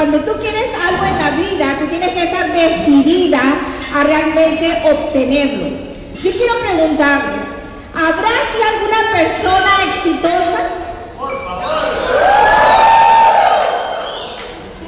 Cuando 0.00 0.18
tú 0.20 0.32
quieres 0.40 0.70
algo 0.88 1.04
en 1.04 1.18
la 1.18 1.30
vida, 1.32 1.76
tú 1.78 1.86
tienes 1.88 2.08
que 2.08 2.22
estar 2.22 2.50
decidida 2.54 3.38
a 3.94 4.02
realmente 4.02 4.66
obtenerlo. 4.90 5.66
Yo 6.22 6.32
quiero 6.32 6.54
preguntarles, 6.58 7.42
¿habrá 7.92 8.28
aquí 8.30 8.62
alguna 8.64 9.12
persona 9.12 9.70
exitosa? 9.92 10.60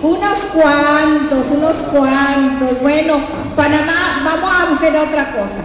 Unos 0.00 0.38
cuantos, 0.54 1.46
unos 1.58 1.76
cuantos. 1.92 2.80
Bueno, 2.80 3.20
Panamá, 3.54 4.22
vamos 4.24 4.50
a 4.50 4.72
hacer 4.72 4.96
otra 4.96 5.32
cosa. 5.32 5.62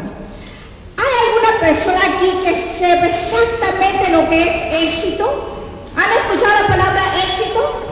¿Hay 0.97 1.13
alguna 1.25 1.59
persona 1.61 1.99
aquí 2.01 2.33
que 2.43 2.51
sepa 2.79 3.07
exactamente 3.07 4.11
lo 4.11 4.27
que 4.27 4.41
es 4.41 4.83
éxito? 4.83 5.71
¿Han 5.95 6.11
escuchado 6.11 6.53
la 6.63 6.67
palabra 6.67 7.01
éxito? 7.23 7.87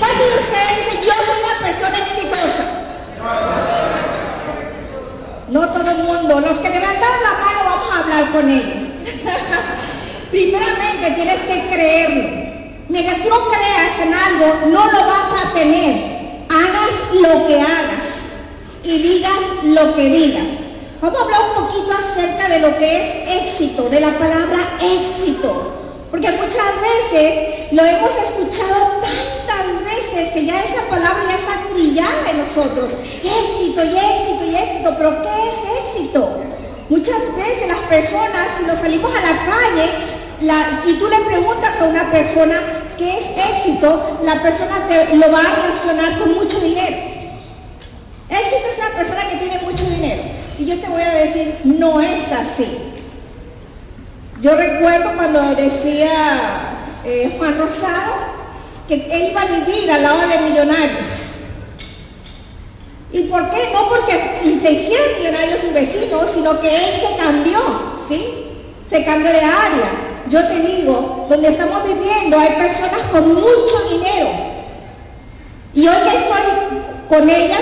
¿Cuántos 0.00 0.32
de 0.32 0.40
ustedes 0.40 0.76
dicen, 0.80 1.00
yo 1.04 1.12
soy 1.12 1.38
una 1.44 1.56
persona 1.66 1.98
exitosa? 1.98 2.64
No 5.50 5.68
todo 5.68 5.90
el 5.90 5.98
mundo. 6.04 6.40
Los 6.40 6.58
que 6.58 6.70
levantaron 6.70 7.22
la 7.22 7.32
mano 7.44 7.60
vamos 7.66 7.90
a 7.92 7.98
hablar 7.98 8.32
con 8.32 8.50
ellos. 8.50 8.82
Primeramente 10.30 11.10
tienes 11.16 11.40
que 11.40 11.68
creerlo. 11.68 12.22
Mientras 12.88 13.18
tú 13.18 13.28
no 13.28 13.50
creas 13.50 13.98
en 14.00 14.14
algo, 14.14 14.66
no 14.68 14.90
lo 14.90 15.04
vas 15.04 15.44
a 15.44 15.52
tener. 15.52 16.46
Hagas 16.48 17.12
lo 17.32 17.46
que 17.46 17.60
hagas 17.60 18.06
y 18.82 18.98
digas 19.02 19.40
lo 19.62 19.94
que 19.94 20.10
digas. 20.10 20.48
Vamos 21.00 21.20
a 21.20 21.24
hablar 21.24 21.40
un 21.48 21.64
poquito 21.64 21.92
acerca 21.92 22.48
de 22.48 22.60
lo 22.60 22.76
que 22.76 23.00
es 23.00 23.44
éxito, 23.44 23.88
de 23.88 24.00
la 24.00 24.10
palabra 24.18 24.58
éxito. 24.82 25.76
Porque 26.10 26.30
muchas 26.32 26.72
veces 26.82 27.72
lo 27.72 27.84
hemos 27.84 28.10
escuchado 28.10 29.00
tantas 29.00 29.84
veces 29.84 30.32
que 30.34 30.44
ya 30.44 30.58
esa 30.60 30.82
palabra 30.90 31.22
ya 31.28 31.36
está 31.36 31.68
trillada 31.72 32.30
en 32.30 32.38
nosotros. 32.38 32.96
Éxito 33.22 33.84
y 33.84 33.96
éxito 33.96 34.44
y 34.44 34.56
éxito. 34.56 34.94
Pero 34.98 35.22
¿qué 35.22 35.28
es 35.28 35.88
éxito? 35.88 36.28
Muchas 36.88 37.36
veces 37.36 37.68
las 37.68 37.86
personas, 37.88 38.48
si 38.58 38.64
nos 38.64 38.78
salimos 38.80 39.12
a 39.14 39.20
la 39.20 39.38
calle 39.46 39.90
y 40.88 40.94
tú 40.94 41.08
le 41.08 41.20
preguntas 41.20 41.80
a 41.80 41.84
una 41.84 42.10
persona 42.10 42.60
qué 42.98 43.08
es 43.08 43.24
éxito, 43.54 44.18
la 44.22 44.42
persona 44.42 44.88
te 44.88 45.16
lo 45.16 45.30
va 45.30 45.38
a 45.38 45.54
relacionar 45.62 46.18
con 46.18 46.34
mucho 46.34 46.58
dinero. 46.60 47.09
Éxito 48.30 48.68
es 48.70 48.78
una 48.78 48.96
persona 48.96 49.28
que 49.28 49.36
tiene 49.36 49.58
mucho 49.58 49.84
dinero. 49.86 50.22
Y 50.58 50.66
yo 50.66 50.78
te 50.78 50.88
voy 50.88 51.02
a 51.02 51.14
decir, 51.14 51.54
no 51.64 52.00
es 52.00 52.32
así. 52.32 52.90
Yo 54.40 54.56
recuerdo 54.56 55.12
cuando 55.16 55.54
decía 55.54 56.10
eh, 57.04 57.34
Juan 57.36 57.58
Rosado 57.58 58.14
que 58.88 58.94
él 58.94 59.30
iba 59.30 59.42
a 59.42 59.46
vivir 59.46 59.90
al 59.90 60.02
lado 60.02 60.20
de 60.28 60.50
millonarios. 60.50 61.30
¿Y 63.12 63.22
por 63.24 63.50
qué? 63.50 63.70
No 63.72 63.88
porque 63.88 64.12
se 64.42 64.72
hicieron 64.72 65.18
millonarios 65.18 65.60
sus 65.60 65.72
vecinos, 65.72 66.30
sino 66.32 66.60
que 66.60 66.74
él 66.74 66.80
se 66.80 67.16
cambió, 67.16 67.58
¿sí? 68.08 68.24
Se 68.88 69.04
cambió 69.04 69.30
de 69.30 69.40
área. 69.40 69.90
Yo 70.28 70.46
te 70.46 70.60
digo, 70.60 71.26
donde 71.28 71.48
estamos 71.48 71.82
viviendo 71.84 72.38
hay 72.38 72.50
personas 72.50 73.00
con 73.10 73.34
mucho 73.34 73.88
dinero. 73.90 74.28
Y 75.74 75.86
hoy 75.86 75.96
estoy 76.06 76.78
con 77.08 77.28
ellas, 77.28 77.60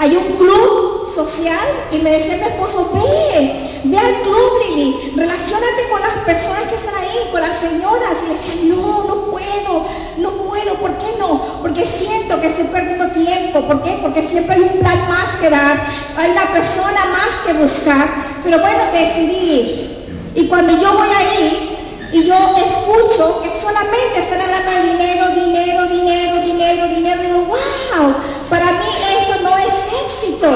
hay 0.00 0.16
un 0.16 0.36
club 0.38 1.06
social 1.06 1.68
y 1.92 1.98
me 1.98 2.10
decía 2.12 2.36
mi 2.36 2.44
esposo, 2.44 2.90
ve, 2.94 3.80
ve 3.84 3.98
al 3.98 4.22
club, 4.22 4.52
Lili, 4.64 5.12
relacionate 5.14 5.88
con 5.90 6.00
las 6.00 6.24
personas 6.24 6.62
que 6.70 6.74
están 6.74 6.94
ahí, 6.94 7.28
con 7.30 7.42
las 7.42 7.54
señoras. 7.60 8.16
Y 8.22 8.28
le 8.28 8.34
decía, 8.34 8.74
no, 8.74 9.04
no 9.04 9.14
puedo, 9.26 9.84
no 10.16 10.30
puedo, 10.48 10.74
¿por 10.76 10.96
qué 10.96 11.04
no? 11.18 11.60
Porque 11.60 11.84
siento 11.84 12.40
que 12.40 12.46
estoy 12.46 12.64
perdiendo 12.64 13.08
tiempo. 13.08 13.60
¿Por 13.66 13.82
qué? 13.82 13.98
Porque 14.00 14.22
siempre 14.22 14.54
hay 14.54 14.62
un 14.62 14.78
plan 14.78 15.06
más 15.06 15.36
que 15.38 15.50
dar, 15.50 15.78
hay 16.16 16.30
una 16.30 16.46
persona 16.46 17.04
más 17.12 17.46
que 17.46 17.52
buscar. 17.60 18.08
Pero 18.42 18.58
bueno, 18.58 18.78
decidí 18.94 20.32
Y 20.34 20.46
cuando 20.46 20.72
yo 20.80 20.94
voy 20.94 21.08
ahí 21.14 21.70
y 22.12 22.24
yo 22.24 22.34
escucho 22.56 23.40
que 23.42 23.50
solamente 23.60 24.18
están 24.18 24.40
hablando 24.40 24.70
de 24.72 24.92
dinero, 24.92 25.28
dinero, 25.28 25.86
dinero, 25.86 26.36
dinero, 26.42 26.88
dinero, 26.88 27.22
digo, 27.22 27.38
wow, 27.46 28.14
para 28.48 28.66
mí 28.72 28.88
eso 29.16 29.42
no 29.42 29.56
es 29.58 29.74
éxito. 30.04 30.48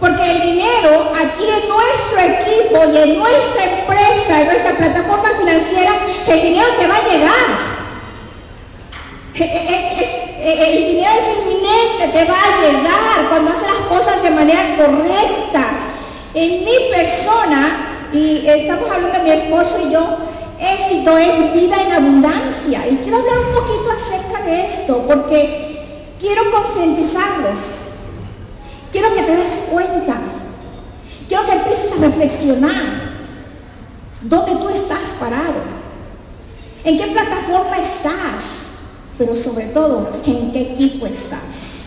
Porque 0.00 0.30
el 0.30 0.40
dinero 0.42 1.12
aquí 1.14 1.44
en 1.44 1.68
nuestro 1.68 2.18
y 2.82 2.96
en 2.98 3.18
nuestra 3.18 3.64
empresa, 3.64 4.40
en 4.40 4.46
nuestra 4.46 4.72
plataforma 4.76 5.28
financiera, 5.38 5.92
el 6.26 6.42
dinero 6.42 6.66
te 6.78 6.86
va 6.86 6.96
a 6.96 7.08
llegar. 7.08 7.44
el 9.34 10.86
dinero 10.86 11.10
es 11.18 11.38
inminente, 11.38 12.08
te 12.18 12.24
va 12.24 12.34
a 12.34 12.60
llegar 12.60 13.28
cuando 13.28 13.50
haces 13.52 13.68
las 13.68 13.86
cosas 13.86 14.22
de 14.22 14.30
manera 14.30 14.76
correcta. 14.76 15.62
En 16.34 16.64
mi 16.64 16.74
persona, 16.92 18.08
y 18.12 18.46
estamos 18.48 18.90
hablando 18.90 19.18
de 19.18 19.24
mi 19.24 19.30
esposo 19.30 19.78
y 19.86 19.92
yo, 19.92 20.18
éxito 20.58 21.16
es 21.16 21.52
vida 21.52 21.80
en 21.80 21.92
abundancia. 21.92 22.86
Y 22.88 22.96
quiero 22.96 23.18
hablar 23.18 23.38
un 23.38 23.54
poquito 23.54 23.90
acerca 23.90 24.42
de 24.42 24.66
esto, 24.66 25.04
porque 25.06 26.16
quiero 26.18 26.50
concientizarlos 26.50 27.84
Quiero 28.94 29.12
que 29.12 29.22
te 29.22 29.36
des 29.36 29.58
cuenta. 29.72 30.14
Quiero 31.28 31.44
que 31.44 31.52
empieces 31.52 31.92
a 31.92 32.00
reflexionar. 32.00 33.14
¿Dónde 34.22 34.52
tú 34.52 34.68
estás 34.68 35.16
parado? 35.20 35.54
¿En 36.84 36.98
qué 36.98 37.06
plataforma 37.08 37.78
estás? 37.78 38.64
Pero 39.18 39.36
sobre 39.36 39.66
todo, 39.66 40.10
¿en 40.24 40.52
qué 40.52 40.72
equipo 40.72 41.06
estás? 41.06 41.84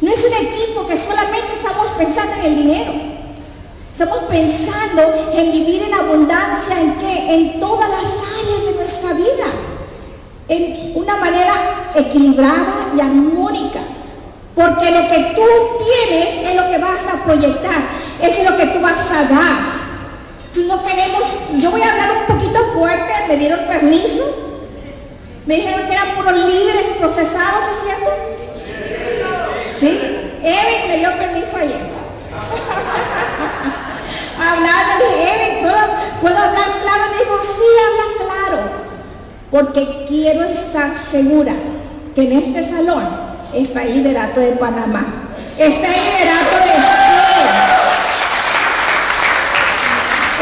No 0.00 0.10
es 0.10 0.24
un 0.24 0.46
equipo 0.46 0.86
que 0.86 0.96
solamente 0.96 1.52
estamos 1.54 1.88
pensando 1.98 2.34
en 2.36 2.46
el 2.46 2.56
dinero. 2.56 2.92
Estamos 3.92 4.18
pensando 4.30 5.02
en 5.32 5.52
vivir 5.52 5.82
en 5.82 5.94
abundancia, 5.94 6.80
¿en 6.80 6.94
qué? 6.94 7.34
En 7.34 7.60
todas 7.60 7.88
las 7.90 8.00
áreas 8.00 8.64
de 8.66 8.74
nuestra 8.76 9.12
vida. 9.12 9.46
En 10.48 10.92
una 10.94 11.16
manera 11.16 11.52
equilibrada 11.94 12.90
y 12.96 13.00
armónica. 13.00 13.80
Porque 14.54 14.90
lo 14.90 15.00
que 15.00 15.34
tú 15.34 15.42
tienes 15.84 16.48
es 16.48 16.56
lo 16.56 16.70
que 16.70 16.78
vas 16.78 17.14
a 17.14 17.24
proyectar, 17.24 17.82
eso 18.22 18.42
es 18.42 18.50
lo 18.50 18.56
que 18.56 18.66
tú 18.66 18.80
vas 18.80 19.10
a 19.10 19.22
dar. 19.32 19.80
Si 20.52 20.64
no 20.64 20.82
queremos, 20.84 21.22
yo 21.58 21.70
voy 21.70 21.82
a 21.82 21.92
hablar 21.92 22.10
un 22.20 22.36
poquito 22.36 22.58
fuerte, 22.74 23.12
me 23.28 23.36
dieron 23.36 23.60
permiso. 23.66 24.24
Me 25.46 25.54
dijeron 25.56 25.86
que 25.86 25.92
eran 25.92 26.08
puros 26.16 26.34
líderes 26.34 26.86
procesados, 26.98 27.64
¿es 27.72 27.84
cierto? 27.84 28.10
¿Sí? 29.78 29.88
Eric 30.42 30.88
me 30.88 30.96
dio 30.98 31.10
permiso 31.12 31.56
ayer. 31.56 31.80
Hablando, 34.38 35.04
Eric, 35.18 35.62
¿puedo, 35.62 35.78
¿puedo 36.20 36.38
hablar 36.38 36.78
claro? 36.80 37.04
Me 37.10 37.18
dijo, 37.18 37.38
sí, 37.42 37.68
habla 37.86 38.06
claro. 38.26 38.58
Porque 39.50 40.06
quiero 40.08 40.44
estar 40.44 40.92
segura 40.96 41.52
que 42.14 42.22
en 42.22 42.38
este 42.38 42.68
salón 42.68 43.08
está 43.54 43.82
el 43.82 43.94
liderato 43.94 44.40
de 44.40 44.52
Panamá, 44.52 45.04
está 45.58 45.88
el 45.88 46.00
liderato 46.04 46.56
de 46.56 46.72
ser, 46.74 47.80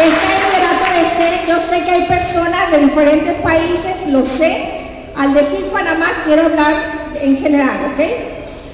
está 0.06 0.26
el 0.32 0.42
liderato 0.44 0.84
de 0.94 1.16
ser. 1.16 1.46
Yo 1.48 1.60
sé 1.60 1.84
que 1.84 1.90
hay 1.90 2.02
personas 2.04 2.70
de 2.70 2.78
diferentes 2.78 3.34
países, 3.42 4.08
lo 4.08 4.24
sé. 4.24 5.10
Al 5.16 5.34
decir 5.34 5.66
Panamá 5.72 6.06
quiero 6.24 6.44
hablar 6.46 7.10
en 7.20 7.36
general, 7.38 7.92
¿ok? 7.92 8.04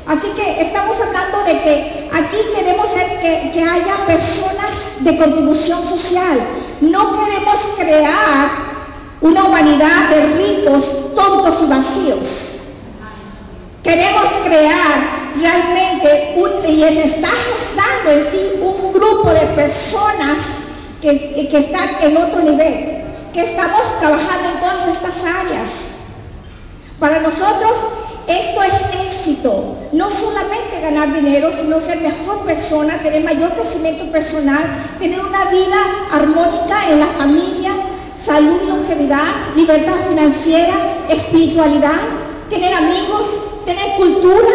Así 0.06 0.28
que 0.36 0.60
estamos 0.60 0.96
hablando 1.00 1.44
de 1.44 1.62
que 1.62 2.10
aquí 2.12 2.36
queremos 2.54 2.90
que, 2.90 3.50
que 3.52 3.62
haya 3.62 4.06
personas 4.06 5.00
de 5.00 5.16
contribución 5.16 5.82
social. 5.82 6.38
No 6.82 7.18
queremos 7.18 7.58
crear 7.78 8.50
una 9.22 9.44
humanidad 9.44 10.10
de 10.10 10.26
ricos, 10.36 11.14
tontos 11.14 11.62
y 11.62 11.70
vacíos. 11.70 12.50
Queremos 13.82 14.24
crear 14.44 15.24
realmente 15.40 16.34
un, 16.36 16.70
y 16.70 16.80
se 16.80 17.04
está 17.04 17.28
gestando 17.28 18.10
en 18.12 18.30
sí 18.30 18.50
un 18.60 18.92
grupo 18.92 19.30
de 19.30 19.46
personas 19.54 20.63
que, 21.04 21.48
que 21.50 21.58
están 21.58 21.88
en 22.00 22.16
otro 22.16 22.40
nivel, 22.40 23.04
que 23.32 23.42
estamos 23.42 23.98
trabajando 24.00 24.48
en 24.48 24.60
todas 24.60 24.88
estas 24.88 25.24
áreas. 25.24 25.68
Para 26.98 27.20
nosotros 27.20 27.76
esto 28.26 28.62
es 28.62 29.06
éxito, 29.06 29.76
no 29.92 30.10
solamente 30.10 30.80
ganar 30.80 31.12
dinero, 31.12 31.52
sino 31.52 31.78
ser 31.78 32.00
mejor 32.00 32.38
persona, 32.46 32.98
tener 33.02 33.22
mayor 33.22 33.52
crecimiento 33.52 34.10
personal, 34.10 34.64
tener 34.98 35.20
una 35.20 35.44
vida 35.50 35.76
armónica 36.10 36.90
en 36.90 37.00
la 37.00 37.06
familia, 37.06 37.72
salud 38.22 38.58
y 38.62 38.66
longevidad, 38.66 39.26
libertad 39.54 39.96
financiera, 40.08 40.74
espiritualidad, 41.10 42.00
tener 42.48 42.72
amigos, 42.74 43.26
tener 43.66 43.96
cultura. 43.96 44.54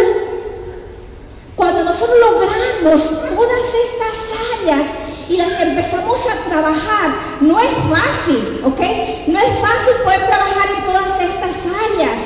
Cuando 1.56 1.84
nosotros 1.84 2.18
logramos 2.20 3.10
todas 3.36 3.60
estas 3.86 4.40
áreas 4.64 5.09
y 5.30 5.38
las 5.38 5.62
empezamos 5.62 6.20
a 6.26 6.50
trabajar, 6.50 7.12
no 7.42 7.60
es 7.60 7.70
fácil, 7.88 8.62
¿ok? 8.66 8.80
No 9.28 9.38
es 9.38 9.60
fácil 9.60 9.94
poder 10.04 10.26
trabajar 10.26 10.68
en 10.76 10.86
todas 10.86 11.22
estas 11.22 11.56
áreas. 11.94 12.22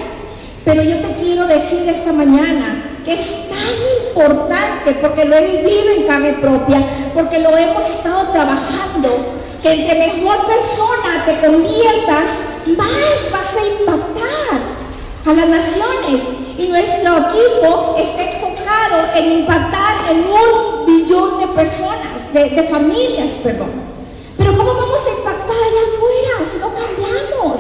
Pero 0.64 0.82
yo 0.82 0.96
te 0.98 1.14
quiero 1.22 1.46
decir 1.46 1.88
esta 1.90 2.14
mañana 2.14 3.02
que 3.04 3.14
es 3.14 3.50
tan 3.50 4.08
importante 4.08 4.94
porque 5.02 5.26
lo 5.26 5.36
he 5.36 5.46
vivido 5.46 5.92
en 5.98 6.08
carne 6.08 6.34
propia, 6.34 6.82
porque 7.14 7.40
lo 7.40 7.58
hemos 7.58 7.90
estado 7.90 8.30
trabajando, 8.32 9.34
que 9.62 9.74
entre 9.74 10.08
mejor 10.08 10.38
persona 10.46 11.26
te 11.26 11.46
conviertas, 11.46 12.32
más 12.78 13.32
vas 13.32 13.58
a 13.58 13.82
impactar 13.82 14.74
a 15.26 15.34
las 15.34 15.50
naciones. 15.50 16.22
Y 16.58 16.68
nuestro 16.68 17.18
equipo 17.18 17.96
está 17.98 18.24
enfocado 18.24 19.10
en 19.16 19.32
impactar 19.40 20.10
en 20.10 20.20
un 20.20 20.86
billón 20.86 21.40
de 21.42 21.48
personas, 21.48 22.23
de, 22.34 22.64
familias, 22.64 23.32
perdón. 23.44 23.70
Pero 24.38 24.58
¿cómo 24.58 24.74
vamos 24.74 25.02
a 25.06 25.10
impactar 25.12 25.56
allá 25.56 25.84
afuera 25.94 26.52
si 26.52 26.58
no 26.58 26.74
cambiamos? 26.74 27.60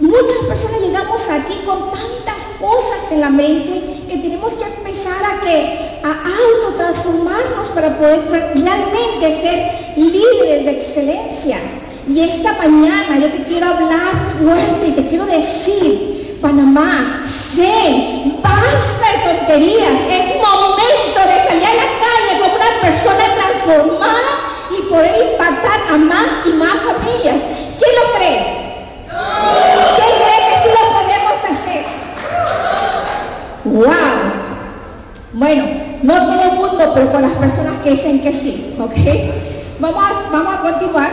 Muchas 0.00 0.46
personas 0.48 0.80
llegamos 0.80 1.28
aquí 1.28 1.60
con 1.64 1.78
tantas 1.90 2.58
cosas 2.60 3.12
en 3.12 3.20
la 3.20 3.30
mente 3.30 4.04
que 4.08 4.16
tenemos 4.16 4.54
que 4.54 4.64
empezar 4.64 5.24
a 5.24 5.40
que 5.44 6.00
a 6.02 6.22
autotransformarnos 6.64 7.68
para 7.68 7.96
poder 7.96 8.20
realmente 8.28 9.40
ser 9.40 9.96
líderes 9.96 10.64
de 10.64 10.70
excelencia. 10.72 11.58
Y 12.08 12.20
esta 12.22 12.54
mañana 12.54 13.18
yo 13.20 13.30
te 13.30 13.44
quiero 13.44 13.66
hablar 13.66 14.14
fuerte 14.42 14.88
y 14.88 14.92
te 14.92 15.06
quiero 15.06 15.26
decir, 15.26 16.38
Panamá, 16.40 17.22
sé, 17.24 18.32
basta 18.42 19.12
de 19.12 19.38
tonterías, 19.38 19.92
es 20.10 20.42
momento 20.42 21.20
de 21.20 21.48
salir 21.48 21.64
a 21.64 21.74
la 21.74 21.84
calle 22.00 22.19
una 22.70 22.80
persona 22.80 23.24
transformada 23.34 24.30
y 24.70 24.82
poder 24.82 25.32
impactar 25.32 25.80
a 25.92 25.96
más 25.96 26.46
y 26.46 26.52
más 26.52 26.72
familias. 26.72 27.36
¿Quién 27.78 27.90
lo 27.96 28.12
cree? 28.16 28.40
¿Quién 29.96 30.12
cree 30.20 30.40
que 30.48 30.56
sí 30.62 30.68
lo 30.76 30.82
podemos 30.92 31.38
hacer? 31.50 31.84
¡Wow! 33.64 34.30
Bueno, 35.32 35.64
no 36.02 36.14
todo 36.14 36.42
el 36.42 36.56
mundo, 36.58 36.92
pero 36.94 37.12
con 37.12 37.22
las 37.22 37.32
personas 37.32 37.76
que 37.82 37.90
dicen 37.90 38.20
que 38.20 38.32
sí, 38.32 38.76
¿ok? 38.78 38.94
Vamos 39.80 40.04
a, 40.04 40.30
vamos 40.30 40.54
a 40.54 40.60
continuar. 40.60 41.10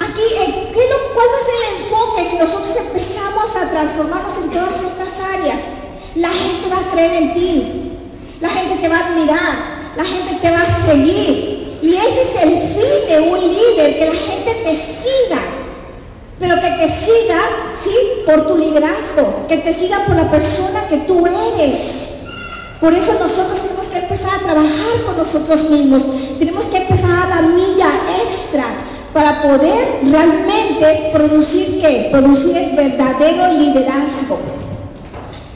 Aquí, 0.00 0.22
eh, 0.22 0.70
¿qué 0.72 0.80
lo, 0.90 1.14
¿cuál 1.14 1.26
va 1.28 1.38
a 1.38 1.44
ser 1.44 1.56
el 1.68 1.82
enfoque 1.82 2.30
si 2.30 2.36
nosotros 2.36 2.76
empezamos 2.76 3.56
a 3.56 3.70
transformarnos 3.70 4.36
en 4.36 4.50
todas 4.50 4.74
estas 4.74 5.28
áreas? 5.34 5.58
La 6.16 6.28
gente 6.28 6.68
va 6.68 6.80
a 6.80 6.92
creer 6.92 7.14
en 7.14 7.34
ti, 7.34 7.92
la 8.40 8.50
gente 8.50 8.76
te 8.82 8.88
va 8.88 8.96
a 8.96 9.06
admirar, 9.06 9.81
la 9.96 10.04
gente 10.04 10.34
te 10.40 10.50
va 10.50 10.62
a 10.62 10.86
seguir. 10.86 11.78
Y 11.82 11.94
ese 11.96 12.22
es 12.22 12.42
el 12.42 12.50
fin 12.50 13.08
de 13.08 13.20
un 13.20 13.40
líder, 13.40 13.98
que 13.98 14.06
la 14.06 14.14
gente 14.14 14.54
te 14.64 14.76
siga 14.76 15.40
pero 16.42 16.56
que 16.56 16.70
te 16.70 16.88
siga, 16.90 17.38
¿sí? 17.82 17.90
Por 18.26 18.48
tu 18.48 18.58
liderazgo, 18.58 19.46
que 19.48 19.58
te 19.58 19.72
siga 19.72 20.04
por 20.06 20.16
la 20.16 20.28
persona 20.28 20.88
que 20.88 20.96
tú 20.98 21.24
eres. 21.24 21.78
Por 22.80 22.92
eso 22.92 23.12
nosotros 23.12 23.62
tenemos 23.62 23.86
que 23.86 23.98
empezar 23.98 24.30
a 24.34 24.42
trabajar 24.42 25.04
con 25.06 25.16
nosotros 25.16 25.70
mismos. 25.70 26.02
Tenemos 26.40 26.64
que 26.64 26.78
empezar 26.78 27.12
a 27.12 27.28
la 27.28 27.42
milla 27.42 27.86
extra 28.26 28.64
para 29.14 29.40
poder 29.40 30.00
realmente 30.02 31.10
producir 31.12 31.80
qué? 31.80 32.08
Producir 32.10 32.56
el 32.56 32.74
verdadero 32.74 33.52
liderazgo. 33.52 34.40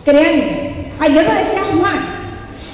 Créanme, 0.04 0.92
ayer 1.00 1.24
lo 1.24 1.32
decía 1.32 1.62
Juan, 1.80 2.15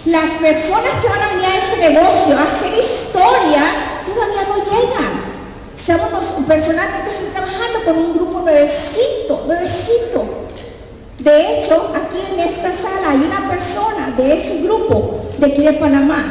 las 0.05 0.31
personas 0.41 0.95
que 1.01 1.09
van 1.09 1.23
a 1.23 1.29
venir 1.29 1.45
a 1.47 1.59
este 1.59 1.89
negocio 1.89 2.37
a 2.37 2.43
hacer 2.43 2.73
historia 2.75 3.63
todavía 4.05 4.43
no 4.49 4.57
llegan. 4.59 5.33
Estamos, 5.77 6.25
personalmente 6.47 7.09
estoy 7.09 7.29
trabajando 7.33 7.85
con 7.85 7.99
un 7.99 8.15
grupo 8.15 8.41
nuevecito, 8.41 9.45
nuevecito. 9.47 10.25
De 11.19 11.59
hecho, 11.59 11.93
aquí 11.95 12.19
en 12.35 12.41
esta 12.41 12.73
sala 12.73 13.11
hay 13.11 13.19
una 13.19 13.49
persona 13.49 14.11
de 14.17 14.39
ese 14.39 14.63
grupo 14.63 15.21
de 15.39 15.47
aquí 15.47 15.63
de 15.63 15.73
Panamá. 15.75 16.25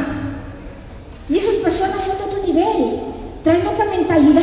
Y 1.28 1.38
esas 1.38 1.54
personas 1.56 2.02
son 2.02 2.18
de 2.18 2.24
otro 2.24 2.46
nivel, 2.46 3.00
traen 3.42 3.66
otra 3.66 3.86
mentalidad. 3.86 4.42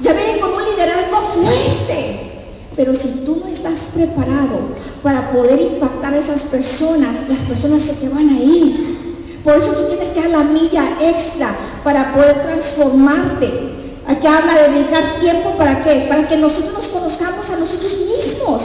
Ya 0.00 0.12
vienen 0.12 0.40
con 0.40 0.52
un 0.52 0.64
liderazgo 0.64 1.20
fuerte. 1.20 2.29
Pero 2.76 2.94
si 2.94 3.24
tú 3.24 3.42
no 3.42 3.48
estás 3.48 3.90
preparado 3.94 4.60
para 5.02 5.30
poder 5.30 5.60
impactar 5.60 6.14
a 6.14 6.18
esas 6.18 6.42
personas, 6.42 7.28
las 7.28 7.38
personas 7.40 7.82
se 7.82 7.94
te 7.94 8.08
van 8.08 8.28
a 8.28 8.40
ir. 8.40 9.00
Por 9.44 9.56
eso 9.56 9.72
tú 9.72 9.84
tienes 9.88 10.08
que 10.10 10.20
dar 10.20 10.30
la 10.30 10.44
milla 10.44 10.84
extra 11.00 11.54
para 11.82 12.12
poder 12.12 12.42
transformarte. 12.42 13.70
Aquí 14.06 14.26
habla 14.26 14.54
de 14.54 14.74
dedicar 14.74 15.20
tiempo 15.20 15.50
para 15.56 15.82
qué? 15.82 16.06
Para 16.08 16.26
que 16.28 16.36
nosotros 16.36 16.72
nos 16.72 16.88
conozcamos 16.88 17.48
a 17.50 17.56
nosotros 17.56 17.96
mismos. 18.16 18.62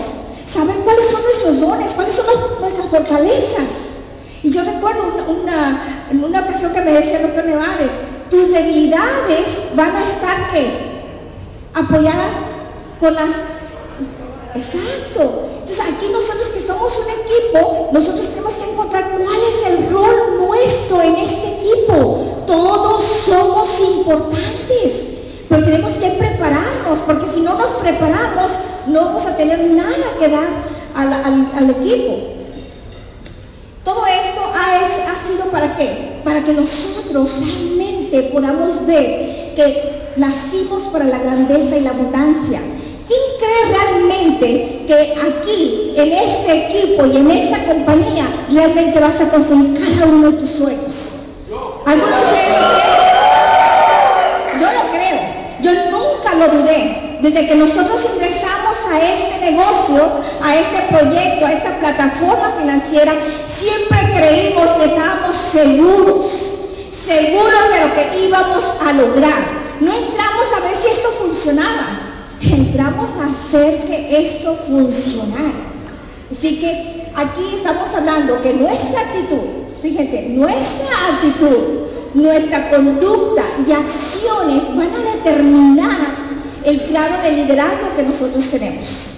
Saber 0.51 0.75
cuáles 0.77 1.07
son 1.07 1.21
nuestros 1.23 1.59
dones, 1.59 1.91
cuáles 1.91 2.15
son 2.15 2.25
nuestras 2.61 2.87
fortalezas. 2.87 3.65
Y 4.43 4.49
yo 4.51 4.63
recuerdo 4.63 5.01
una, 5.27 5.81
una 6.11 6.45
que 6.45 6.81
me 6.81 6.91
decía 6.91 7.17
el 7.17 7.23
doctor 7.23 7.45
Nevares, 7.45 7.91
tus 8.29 8.51
debilidades 8.51 9.45
van 9.75 9.95
a 9.95 10.03
estar 10.03 10.51
qué? 10.51 10.67
Apoyadas 11.73 12.31
con 12.99 13.15
las... 13.15 13.29
Exacto. 14.55 15.49
Entonces 15.59 15.79
aquí 15.79 16.07
nosotros 16.11 16.47
que 16.53 16.61
somos 16.61 16.93
un 16.99 17.09
equipo, 17.09 17.89
nosotros 17.91 18.27
tenemos 18.29 18.53
que 18.53 18.71
encontrar 18.71 19.17
cuál 19.17 19.37
es 19.49 19.67
el 19.67 19.91
rol 19.91 20.47
nuestro 20.47 21.01
en 21.01 21.15
este 21.15 21.47
equipo. 21.47 22.43
Todos 22.47 23.03
somos 23.03 23.79
importantes. 23.81 24.91
Pero 25.49 25.63
tenemos 25.63 25.91
que 25.93 26.09
prepararnos, 26.11 26.99
porque 27.05 27.25
si 27.33 27.41
no 27.41 27.57
nos 27.57 27.71
preparamos, 27.71 28.51
no 28.87 29.05
vamos 29.05 29.25
a 29.25 29.35
tener 29.35 29.59
nada 29.71 30.05
que 30.19 30.29
dar 30.29 30.47
al, 30.95 31.69
equipo. 31.69 32.15
Todo 33.83 34.05
esto 34.05 34.41
ha, 34.55 34.77
hecho, 34.77 34.97
ha 35.07 35.31
sido 35.31 35.51
para 35.51 35.75
qué? 35.75 36.21
Para 36.23 36.43
que 36.43 36.53
nosotros 36.53 37.39
realmente 37.39 38.23
podamos 38.33 38.85
ver 38.85 39.53
que 39.55 40.13
nacimos 40.17 40.83
para 40.83 41.05
la 41.05 41.19
grandeza 41.19 41.77
y 41.77 41.81
la 41.81 41.91
abundancia. 41.91 42.61
¿Quién 44.39 44.85
cree 44.85 44.85
realmente 44.85 44.85
que 44.87 45.13
aquí, 45.21 45.93
en 45.95 46.13
este 46.13 46.67
equipo 46.67 47.05
y 47.05 47.17
en 47.17 47.31
esta 47.31 47.65
compañía, 47.65 48.25
realmente 48.51 48.99
vas 48.99 49.21
a 49.21 49.29
conseguir 49.29 49.73
cada 49.73 50.07
uno 50.07 50.31
de 50.31 50.37
tus 50.37 50.49
sueños? 50.49 50.93
¿Algunos 51.85 52.17
de 52.17 52.23
ustedes 52.23 52.49
lo 52.61 52.67
creen? 52.77 53.05
Yo 54.59 54.65
lo 54.65 54.83
creo. 54.91 55.19
Yo 55.61 55.71
nunca 55.91 56.33
lo 56.35 56.47
dudé. 56.57 57.17
Desde 57.21 57.47
que 57.47 57.55
nosotros 57.55 58.05
ingresamos 58.13 58.75
a 58.91 59.01
este 59.01 59.51
negocio, 59.51 60.03
a 60.41 60.55
este 60.55 60.81
proyecto, 60.93 61.45
a 61.45 61.53
esta 61.53 61.79
plataforma 61.79 62.53
financiera, 62.59 63.13
siempre 63.47 63.97
creímos 64.15 64.69
que 64.71 64.85
estábamos 64.85 65.35
seguros, 65.35 66.25
seguros 66.91 67.69
de 67.73 67.79
lo 67.79 67.93
que 67.95 68.25
íbamos 68.25 68.63
a 68.85 68.93
lograr. 68.93 69.65
No 69.79 69.91
entramos 69.91 70.47
a 70.55 70.59
ver 70.61 70.75
si 70.75 70.91
esto 70.91 71.09
funcionaba, 71.19 72.04
entramos 72.53 73.09
a 73.19 73.29
hacer 73.29 73.83
que 73.85 74.25
esto 74.25 74.57
funcionara. 74.67 75.53
Así 76.31 76.59
que 76.59 77.11
aquí 77.15 77.55
estamos 77.55 77.89
hablando 77.95 78.41
que 78.41 78.53
nuestra 78.53 79.01
actitud, 79.01 79.39
fíjense, 79.81 80.29
nuestra 80.29 80.95
actitud 81.13 81.85
nuestra 82.15 82.69
conducta 82.69 83.43
y 83.67 83.71
acciones 83.71 84.75
van 84.75 84.89
a 84.95 85.15
determinar 85.15 85.97
el 86.63 86.79
grado 86.87 87.21
de 87.21 87.31
liderazgo 87.31 87.93
que 87.95 88.03
nosotros 88.03 88.49
tenemos. 88.49 89.09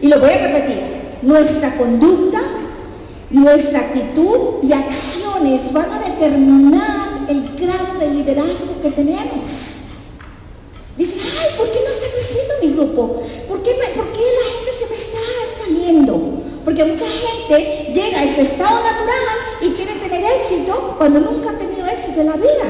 Y 0.00 0.08
lo 0.08 0.20
voy 0.20 0.30
a 0.30 0.46
repetir, 0.46 0.80
nuestra 1.22 1.74
conducta, 1.76 2.40
nuestra 3.30 3.80
actitud 3.80 4.62
y 4.62 4.72
acciones 4.72 5.72
van 5.72 5.90
a 5.90 5.98
determinar 5.98 7.26
el 7.28 7.56
grado 7.56 7.98
de 7.98 8.10
liderazgo 8.10 8.80
que 8.82 8.90
tenemos. 8.90 9.72
Dicen, 10.96 11.20
ay, 11.22 11.56
¿por 11.56 11.70
qué 11.72 11.78
no 11.84 11.90
está 11.90 12.06
creciendo 12.12 12.54
mi 12.62 12.65
grupo? 12.76 13.22
¿Por 13.48 13.62
qué, 13.62 13.72
¿Por 13.72 14.06
qué 14.12 14.22
la 14.38 14.46
gente 14.52 14.72
se 14.78 14.86
me 14.86 14.96
está 14.96 15.18
saliendo? 15.64 16.20
Porque 16.64 16.84
mucha 16.84 17.06
gente 17.06 17.92
llega 17.92 18.22
en 18.22 18.34
su 18.34 18.40
estado 18.42 18.82
natural 18.82 19.36
y 19.60 19.70
quiere 19.70 19.94
tener 19.94 20.24
éxito 20.38 20.94
cuando 20.98 21.20
nunca 21.20 21.50
ha 21.50 21.58
tenido 21.58 21.86
éxito 21.86 22.20
en 22.20 22.26
la 22.26 22.36
vida. 22.36 22.64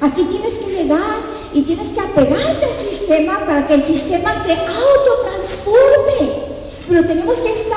Aquí 0.00 0.24
tienes 0.24 0.54
que 0.54 0.82
llegar 0.82 1.20
y 1.52 1.62
tienes 1.62 1.88
que 1.88 2.00
apegarte 2.00 2.66
al 2.66 2.76
sistema 2.76 3.38
para 3.46 3.66
que 3.66 3.74
el 3.74 3.84
sistema 3.84 4.42
te 4.44 4.52
autotransforme. 4.52 6.46
Pero 6.88 7.06
tenemos 7.06 7.36
que 7.38 7.50
estar 7.50 7.76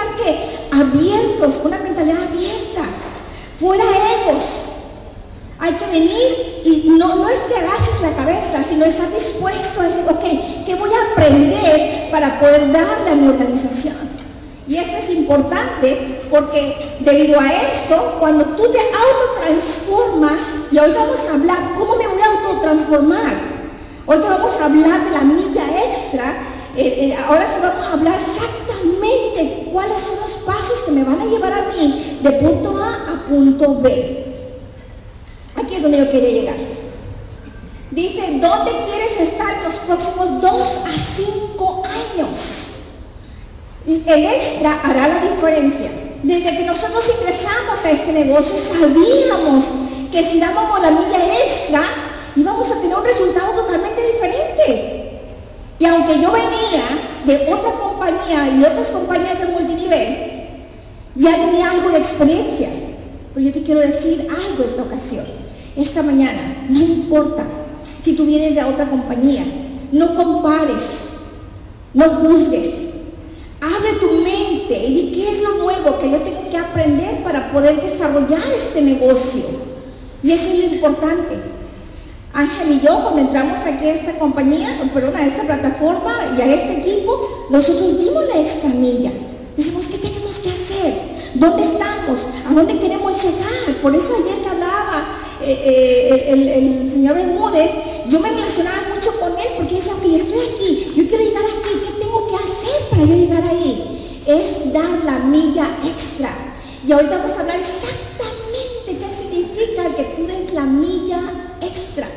abiertos, 0.71 1.53
con 1.55 1.67
una 1.67 1.81
mentalidad 1.81 2.23
abierta, 2.23 2.83
fuera 3.59 3.83
egos. 3.83 4.68
Hay 5.59 5.73
que 5.73 5.85
venir 5.87 6.61
y 6.63 6.89
no, 6.97 7.15
no 7.15 7.27
es 7.27 7.39
que 7.39 7.55
agaches 7.55 8.01
la 8.01 8.15
cabeza, 8.15 8.63
sino 8.67 8.85
estás 8.85 9.13
dispuesto 9.13 9.81
a 9.81 9.83
decir, 9.83 10.05
ok, 10.09 10.65
¿qué 10.65 10.75
voy 10.75 10.89
a 10.89 11.11
aprender 11.11 12.09
para 12.11 12.39
poder 12.39 12.71
darle 12.71 13.11
a 13.11 13.15
mi 13.15 13.27
organización? 13.27 13.95
Y 14.69 14.77
eso 14.77 14.97
es 14.97 15.09
importante 15.09 16.19
porque 16.29 16.97
debido 16.99 17.39
a 17.39 17.51
esto, 17.51 18.17
cuando 18.19 18.45
tú 18.45 18.63
te 18.71 18.79
autotransformas, 18.79 20.39
y 20.71 20.77
hoy 20.77 20.91
vamos 20.91 21.19
a 21.27 21.33
hablar, 21.33 21.57
¿cómo 21.77 21.95
me 21.95 22.07
voy 22.07 22.21
a 22.21 22.37
autotransformar? 22.37 23.33
Hoy 24.05 24.17
vamos 24.19 24.51
a 24.61 24.65
hablar 24.65 25.05
de 25.05 25.11
la 25.11 25.21
milla 25.21 25.63
extra. 25.87 26.37
Eh, 26.77 27.09
eh, 27.09 27.17
ahora 27.27 27.45
sí 27.51 27.59
vamos 27.61 27.83
a 27.83 27.93
hablar 27.93 28.15
exactamente 28.15 29.69
cuáles 29.73 29.99
son 29.99 30.19
los 30.21 30.31
pasos 30.45 30.83
que 30.85 30.91
me 30.91 31.03
van 31.03 31.19
a 31.19 31.25
llevar 31.25 31.51
a 31.51 31.61
mí 31.73 32.19
de 32.21 32.31
punto 32.31 32.77
A 32.77 33.11
a 33.11 33.25
punto 33.27 33.81
B. 33.81 34.28
Aquí 35.61 35.75
es 35.75 35.81
donde 35.81 35.97
yo 35.97 36.11
quería 36.11 36.29
llegar. 36.29 36.55
Dice, 37.91 38.39
¿dónde 38.39 38.71
quieres 38.85 39.19
estar 39.19 39.63
los 39.63 39.75
próximos 39.75 40.41
dos 40.41 40.85
a 40.85 40.97
cinco 40.97 41.83
años? 41.83 42.69
El 43.85 44.25
extra 44.25 44.79
hará 44.83 45.07
la 45.07 45.19
diferencia. 45.19 45.91
Desde 46.23 46.57
que 46.57 46.65
nosotros 46.65 47.03
ingresamos 47.19 47.85
a 47.85 47.91
este 47.91 48.11
negocio 48.11 48.55
sabíamos 48.57 49.65
que 50.11 50.23
si 50.23 50.39
dábamos 50.39 50.81
la 50.81 50.91
milla 50.91 51.43
extra 51.45 51.81
íbamos 52.35 52.69
a 52.71 52.81
tener 52.81 52.97
un 52.97 53.03
resultado 53.03 53.51
totalmente 53.53 54.01
diferente. 54.13 55.19
Y 55.79 55.85
aunque 55.85 56.19
yo 56.21 56.31
venía 56.31 56.83
de 57.25 57.53
otra 57.53 57.71
compañía 57.71 58.47
y 58.53 58.59
de 58.59 58.67
otras 58.67 58.87
compañías 58.87 59.39
de 59.39 59.47
multinivel, 59.47 60.49
ya 61.15 61.35
tenía 61.35 61.71
algo 61.71 61.89
de 61.89 61.97
experiencia. 61.97 62.69
Pero 63.33 63.45
yo 63.45 63.53
te 63.53 63.63
quiero 63.63 63.81
decir 63.81 64.27
algo 64.29 64.63
esta 64.63 64.83
ocasión, 64.83 65.25
esta 65.75 66.03
mañana, 66.03 66.65
no 66.69 66.79
importa 66.79 67.45
si 68.03 68.13
tú 68.13 68.25
vienes 68.25 68.55
de 68.55 68.63
otra 68.63 68.85
compañía, 68.85 69.43
no 69.91 70.15
compares, 70.15 70.83
no 71.93 72.05
juzgues, 72.09 72.89
abre 73.61 73.93
tu 73.99 74.11
mente 74.21 74.85
y 74.87 74.93
di 74.93 75.11
qué 75.13 75.31
es 75.31 75.41
lo 75.41 75.57
nuevo 75.57 75.99
que 75.99 76.11
yo 76.11 76.17
tengo 76.17 76.49
que 76.49 76.57
aprender 76.57 77.23
para 77.23 77.51
poder 77.51 77.81
desarrollar 77.81 78.41
este 78.55 78.81
negocio. 78.81 79.43
Y 80.23 80.31
eso 80.31 80.51
es 80.51 80.59
lo 80.59 80.75
importante. 80.75 81.35
Ángel 82.33 82.73
y 82.73 82.79
yo, 82.79 83.01
cuando 83.03 83.21
entramos 83.21 83.59
aquí 83.65 83.87
a 83.87 83.95
esta 83.95 84.13
compañía, 84.13 84.69
perdón, 84.93 85.15
a 85.15 85.25
esta 85.25 85.43
plataforma 85.43 86.35
y 86.37 86.41
a 86.41 86.53
este 86.53 86.79
equipo, 86.79 87.47
nosotros 87.49 87.99
dimos 87.99 88.23
la 88.33 88.39
extra 88.39 88.69
milla. 88.69 89.11
Decimos, 89.57 89.87
¿qué 89.87 89.97
tenemos 89.97 90.35
que 90.37 90.49
hacer? 90.49 90.93
¿Dónde 91.33 91.63
estamos? 91.63 92.27
¿A 92.49 92.53
dónde 92.53 92.79
queremos 92.79 93.23
llegar? 93.23 93.81
Por 93.81 93.95
eso 93.95 94.13
ayer 94.15 94.41
que 94.41 94.49
hablaba 94.49 95.18
eh, 95.41 95.61
eh, 95.65 96.25
el, 96.33 96.91
señor 96.91 97.15
Bermúdez, 97.15 97.71
yo 98.09 98.19
me 98.19 98.29
relacionaba 98.29 98.77
mucho 98.93 99.17
con 99.19 99.31
él 99.31 99.47
porque 99.57 99.75
decía, 99.75 99.93
ok, 99.93 100.03
estoy 100.03 100.39
aquí, 100.53 100.93
yo 100.97 101.07
quiero 101.07 101.23
llegar 101.23 101.43
aquí, 101.43 101.69
¿qué 101.85 102.03
tengo 102.03 102.27
que 102.27 102.35
hacer 102.35 102.89
para 102.89 103.03
yo 103.03 103.15
llegar 103.15 103.43
ahí? 103.43 104.23
Es 104.25 104.73
dar 104.73 104.89
la 105.05 105.19
milla 105.19 105.65
extra. 105.85 106.29
Y 106.85 106.91
ahorita 106.91 107.17
vamos 107.17 107.37
a 107.37 107.41
hablar 107.41 107.59
exactamente 107.59 108.85
qué 108.85 109.05
significa 109.17 109.85
el 109.85 109.95
que 109.95 110.03
tú 110.15 110.27
des 110.27 110.53
la 110.53 110.63
milla 110.63 111.21
extra. 111.61 112.07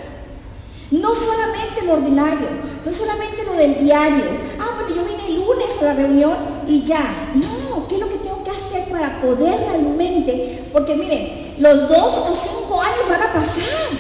No 0.90 1.14
solamente 1.14 1.84
lo 1.86 1.92
ordinario, 1.94 2.48
no 2.84 2.92
solamente 2.92 3.44
lo 3.44 3.54
del 3.54 3.84
diario. 3.84 4.24
Ah, 4.58 4.70
bueno, 4.74 4.94
yo 4.94 5.04
vine 5.04 5.26
el 5.28 5.46
lunes 5.46 5.68
a 5.80 5.84
la 5.84 5.94
reunión 5.94 6.36
y 6.66 6.84
ya. 6.84 7.32
No, 7.34 7.88
¿qué 7.88 7.94
es 7.94 8.00
lo 8.00 8.08
que 8.08 8.16
tengo 8.16 8.42
que 8.42 8.50
hacer 8.50 8.90
para 8.90 9.20
poder 9.22 9.58
realmente? 9.60 10.64
Porque 10.72 10.96
miren, 10.96 11.41
los 11.62 11.88
dos 11.88 12.18
o 12.28 12.34
cinco 12.34 12.82
años 12.82 13.08
van 13.08 13.22
a 13.22 13.32
pasar. 13.32 13.90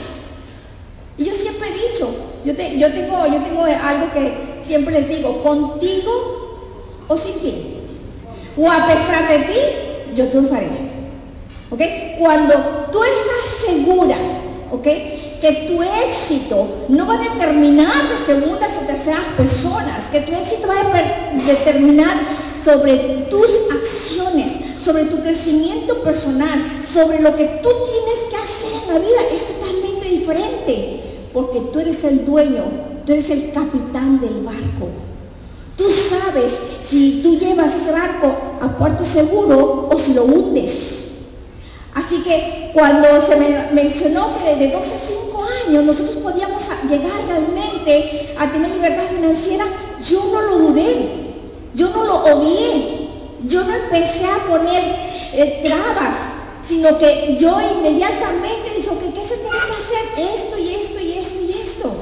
Y 1.16 1.24
yo 1.24 1.32
siempre 1.32 1.68
he 1.68 1.88
dicho, 1.88 2.12
yo, 2.44 2.56
te, 2.56 2.78
yo, 2.78 2.92
tengo, 2.92 3.24
yo 3.26 3.40
tengo 3.40 3.64
algo 3.64 4.12
que 4.12 4.62
siempre 4.66 4.92
les 4.94 5.08
digo, 5.08 5.42
contigo 5.42 6.72
o 7.06 7.16
sin 7.16 7.38
ti. 7.40 7.54
O 8.56 8.70
a 8.70 8.86
pesar 8.86 9.28
de 9.28 9.38
ti, 9.46 9.58
yo 10.16 10.26
triunfaré. 10.28 10.70
¿Ok? 11.70 11.80
Cuando 12.18 12.54
tú 12.90 13.02
estás 13.04 13.66
segura, 13.66 14.16
¿ok? 14.72 14.88
que 15.42 15.66
tu 15.66 15.82
éxito 15.82 16.84
no 16.88 17.04
va 17.04 17.14
a 17.14 17.18
determinar 17.18 18.08
de 18.08 18.32
segundas 18.32 18.78
o 18.80 18.86
terceras 18.86 19.26
personas, 19.36 20.04
que 20.12 20.20
tu 20.20 20.32
éxito 20.32 20.68
va 20.68 20.74
a 20.74 21.44
determinar 21.44 22.16
sobre 22.64 22.96
tus 23.28 23.50
acciones, 23.72 24.61
sobre 24.82 25.04
tu 25.04 25.18
crecimiento 25.18 26.02
personal, 26.02 26.80
sobre 26.82 27.20
lo 27.20 27.36
que 27.36 27.44
tú 27.62 27.68
tienes 27.68 28.18
que 28.30 28.36
hacer 28.36 28.82
en 28.82 28.94
la 28.94 28.98
vida, 28.98 29.20
es 29.32 29.46
totalmente 29.46 30.08
diferente, 30.08 31.00
porque 31.32 31.60
tú 31.72 31.78
eres 31.78 32.02
el 32.04 32.26
dueño, 32.26 32.64
tú 33.06 33.12
eres 33.12 33.30
el 33.30 33.52
capitán 33.52 34.20
del 34.20 34.42
barco. 34.42 34.88
Tú 35.76 35.84
sabes 35.84 36.52
si 36.88 37.20
tú 37.22 37.38
llevas 37.38 37.74
ese 37.74 37.92
barco 37.92 38.34
a 38.60 38.76
puerto 38.76 39.04
seguro 39.04 39.88
o 39.90 39.98
si 39.98 40.14
lo 40.14 40.24
hundes. 40.24 40.98
Así 41.94 42.22
que 42.22 42.70
cuando 42.74 43.20
se 43.20 43.36
me 43.36 43.72
mencionó 43.72 44.34
que 44.36 44.54
desde 44.54 44.72
12 44.72 44.94
a 44.94 44.98
5 44.98 45.44
años 45.66 45.84
nosotros 45.84 46.16
podíamos 46.16 46.62
llegar 46.88 47.12
realmente 47.28 48.34
a 48.38 48.50
tener 48.50 48.70
libertad 48.70 49.04
financiera, 49.14 49.64
yo 50.08 50.24
no 50.32 50.40
lo 50.40 50.58
dudé, 50.68 51.10
yo 51.74 51.90
no 51.90 52.04
lo 52.04 52.24
obvié, 52.24 53.01
yo 53.44 53.64
no 53.64 53.74
empecé 53.74 54.26
a 54.26 54.46
poner 54.48 54.82
eh, 55.32 55.62
trabas, 55.64 56.14
sino 56.66 56.98
que 56.98 57.36
yo 57.38 57.60
inmediatamente 57.60 58.74
dije, 58.76 58.88
ok, 58.88 59.00
¿qué 59.14 59.28
se 59.28 59.36
tiene 59.36 59.58
que 59.66 59.72
hacer? 59.72 60.34
Esto 60.34 60.58
y 60.58 60.74
esto 60.74 61.00
y 61.00 61.12
esto 61.12 61.38
y 61.40 61.50
esto. 61.52 61.92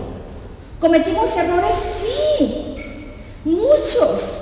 ¿Cometimos 0.78 1.37
errores? 1.37 1.75
Sí, 2.00 2.76
muchos. 3.44 4.40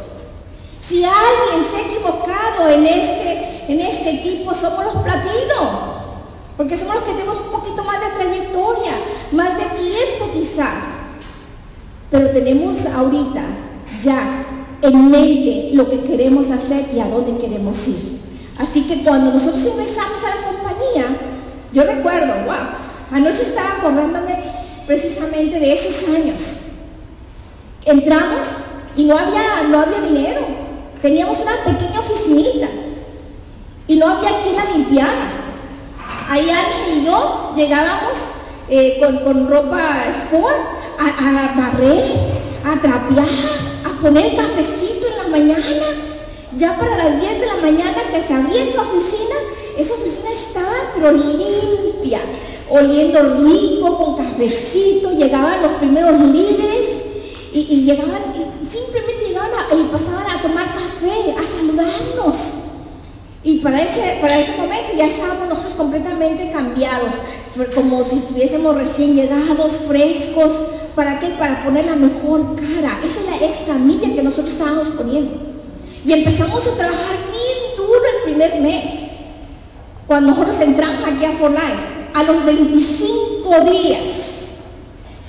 Si 0.81 1.05
alguien 1.05 1.67
se 1.71 1.77
ha 1.77 1.87
equivocado 1.87 2.69
en 2.71 2.87
este, 2.87 3.65
en 3.69 3.81
este 3.81 4.11
equipo, 4.11 4.55
somos 4.55 4.85
los 4.85 5.03
platinos. 5.03 5.99
Porque 6.57 6.77
somos 6.77 6.97
los 6.97 7.05
que 7.05 7.13
tenemos 7.13 7.37
un 7.37 7.53
poquito 7.53 7.85
más 7.85 8.01
de 8.01 8.23
trayectoria, 8.23 8.93
más 9.33 9.57
de 9.57 9.65
tiempo 9.65 10.33
quizás. 10.33 10.85
Pero 12.11 12.31
tenemos 12.31 12.87
ahorita 12.87 13.43
ya 14.03 14.45
en 14.83 15.11
mente 15.11 15.71
lo 15.73 15.89
que 15.89 16.01
queremos 16.01 16.51
hacer 16.51 16.87
y 16.95 17.01
a 17.01 17.09
dónde 17.09 17.39
queremos 17.39 17.89
ir. 17.89 18.19
Así 18.59 18.83
que 18.83 19.03
cuando 19.05 19.33
nosotros 19.33 19.65
ingresamos 19.65 20.19
a 20.25 20.37
la 20.37 20.47
compañía, 20.49 21.05
yo 21.73 21.85
recuerdo, 21.85 22.35
wow, 22.45 22.57
anoche 23.13 23.43
estaba 23.43 23.77
acordándome 23.79 24.37
precisamente 24.87 25.61
de 25.61 25.73
esos 25.73 26.15
años. 26.15 26.55
Entramos 27.85 28.47
y 28.97 29.05
no 29.05 29.17
había, 29.17 29.69
no 29.71 29.81
había 29.81 30.01
dinero. 30.01 30.41
Teníamos 31.01 31.39
una 31.41 31.53
pequeña 31.65 32.01
oficinita 32.01 32.67
y 33.87 33.97
no 33.97 34.09
había 34.09 34.31
quien 34.43 34.57
la 34.57 34.65
limpiara. 34.65 35.33
Ahí 36.29 36.51
Ángel 36.51 36.99
y 36.99 37.05
yo 37.07 37.53
llegábamos 37.57 38.19
eh, 38.69 38.99
con, 39.01 39.19
con, 39.21 39.49
ropa 39.49 40.05
sport 40.11 40.57
a, 40.99 41.07
a 41.07 41.55
barrer, 41.57 42.03
a 42.65 42.81
trapear, 42.81 43.27
a 43.89 44.01
poner 44.01 44.37
cafecito 44.37 45.07
en 45.07 45.19
la 45.19 45.29
mañana. 45.29 45.87
Ya 46.57 46.77
para 46.77 46.97
las 46.97 47.21
10 47.21 47.41
de 47.41 47.47
la 47.47 47.57
mañana 47.57 47.97
que 48.11 48.21
se 48.21 48.35
abría 48.35 48.63
esa 48.63 48.83
oficina, 48.83 49.37
esa 49.77 49.95
oficina 49.95 50.31
estaba 50.31 50.75
pero 50.95 51.13
limpia, 51.13 52.21
oliendo 52.71 53.21
rico, 53.45 53.97
con 53.97 54.17
cafecito, 54.17 55.13
llegaban 55.13 55.63
los 55.63 55.73
primeros 55.75 56.21
líderes 56.21 56.99
y, 57.53 57.83
llegaban, 57.85 58.23
simplemente 58.69 59.27
llegaban 59.27 59.51
y 59.73 59.83
pasaban 59.93 60.31
a 60.31 60.43
tomar 60.43 60.67
café, 60.75 61.35
a 61.39 61.47
saludarnos. 61.47 62.37
Y 63.45 63.59
para 63.59 63.83
ese, 63.83 64.19
para 64.21 64.39
ese 64.39 64.57
momento 64.59 64.93
ya 64.97 65.07
estábamos 65.07 65.49
nosotros 65.49 65.75
completamente 65.75 66.51
cambiados, 66.51 67.15
como 67.75 68.05
si 68.05 68.17
estuviésemos 68.17 68.75
recién 68.77 69.15
llegados, 69.15 69.81
frescos. 69.87 70.53
¿Para 70.99 71.21
qué? 71.21 71.29
Para 71.39 71.63
poner 71.63 71.85
la 71.85 71.95
mejor 71.95 72.57
cara. 72.57 72.99
Esa 73.05 73.21
es 73.21 73.27
la 73.27 73.47
extra 73.47 73.75
milla 73.75 74.17
que 74.17 74.21
nosotros 74.21 74.53
estábamos 74.53 74.89
poniendo. 74.89 75.31
Y 76.05 76.13
empezamos 76.13 76.67
a 76.67 76.73
trabajar 76.73 77.17
bien 77.31 77.77
duro 77.77 78.01
el 78.17 78.25
primer 78.25 78.61
mes. 78.61 78.85
Cuando 80.09 80.33
nosotros 80.33 80.59
entramos 80.59 81.05
aquí 81.07 81.25
a 81.25 81.31
For 81.39 81.53
Life, 81.53 81.83
a 82.15 82.23
los 82.25 82.45
25 82.45 83.61
días, 83.71 84.01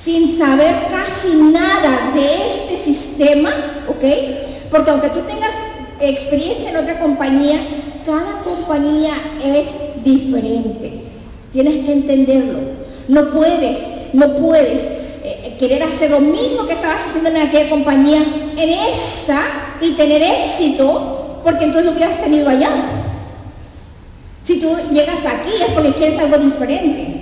sin 0.03 0.39
saber 0.39 0.87
casi 0.89 1.35
nada 1.37 2.13
de 2.15 2.47
este 2.47 2.83
sistema, 2.83 3.51
¿ok? 3.89 4.71
Porque 4.71 4.89
aunque 4.89 5.09
tú 5.09 5.19
tengas 5.19 5.51
experiencia 6.01 6.71
en 6.71 6.77
otra 6.77 6.99
compañía, 6.99 7.59
cada 8.07 8.41
compañía 8.41 9.13
es 9.45 10.03
diferente. 10.03 11.03
Tienes 11.51 11.85
que 11.85 11.93
entenderlo. 11.93 12.57
No 13.07 13.29
puedes, 13.29 13.77
no 14.13 14.35
puedes 14.35 14.98
querer 15.59 15.83
hacer 15.83 16.09
lo 16.11 16.21
mismo 16.21 16.65
que 16.65 16.73
estabas 16.73 17.09
haciendo 17.09 17.29
en 17.29 17.47
aquella 17.47 17.69
compañía, 17.69 18.23
en 18.57 18.69
esta, 18.69 19.39
y 19.81 19.91
tener 19.91 20.23
éxito, 20.23 21.41
porque 21.43 21.65
entonces 21.65 21.85
lo 21.85 21.91
hubieras 21.91 22.21
tenido 22.21 22.49
allá. 22.49 22.69
Si 24.43 24.59
tú 24.59 24.75
llegas 24.91 25.25
aquí 25.25 25.53
es 25.61 25.71
porque 25.73 25.93
quieres 25.93 26.17
algo 26.17 26.37
diferente. 26.37 27.15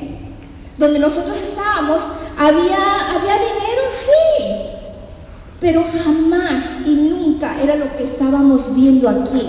Donde 0.78 1.00
nosotros 1.00 1.36
estábamos, 1.36 2.02
Había, 2.40 2.78
había 3.16 3.34
dinero, 3.34 3.82
sí, 3.90 4.46
pero 5.60 5.84
jamás 5.84 6.64
y 6.86 6.92
nunca 6.92 7.58
era 7.64 7.76
lo 7.76 7.98
que 7.98 8.04
estábamos 8.04 8.76
viendo 8.76 9.10
aquí. 9.10 9.42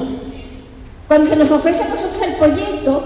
Cuando 1.07 1.29
se 1.29 1.37
nos 1.37 1.51
ofrece 1.51 1.83
a 1.83 1.89
nosotros 1.89 2.23
el 2.27 2.35
proyecto, 2.37 3.03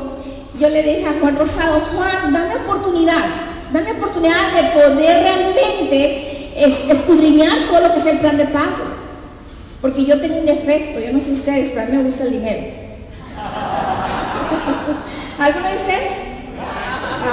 yo 0.56 0.68
le 0.68 0.82
dije 0.84 1.04
a 1.08 1.18
Juan 1.18 1.36
Rosado, 1.36 1.80
Juan, 1.92 2.32
dame 2.32 2.54
oportunidad, 2.64 3.24
dame 3.72 3.92
oportunidad 3.92 4.52
de 4.52 4.62
poder 4.80 5.22
realmente 5.22 6.50
escudriñar 6.90 7.52
todo 7.70 7.80
lo 7.80 7.92
que 7.92 8.00
es 8.00 8.06
el 8.06 8.18
plan 8.18 8.36
de 8.36 8.46
pago. 8.46 8.90
Porque 9.80 10.04
yo 10.04 10.20
tengo 10.20 10.38
un 10.38 10.46
defecto, 10.46 11.00
yo 11.00 11.12
no 11.12 11.18
sé 11.18 11.32
ustedes, 11.32 11.70
pero 11.70 11.82
a 11.82 11.86
mí 11.86 11.96
me 11.96 12.04
gusta 12.04 12.22
el 12.24 12.32
dinero. 12.32 12.60
¿Alguno 15.38 15.68
de 15.68 15.76
ustedes? 15.76 16.12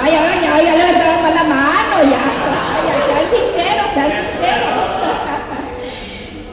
Ay, 0.02 0.16
ahora 0.16 0.32
ya, 0.42 0.62
ya 0.62 0.76
levantaron 0.76 1.34
la 1.34 1.44
mano, 1.44 2.02
ya, 2.02 2.18
ya, 2.88 2.94
sean 3.06 3.26
sinceros, 3.30 3.88
sean 3.94 4.10
sinceros. 4.10 4.88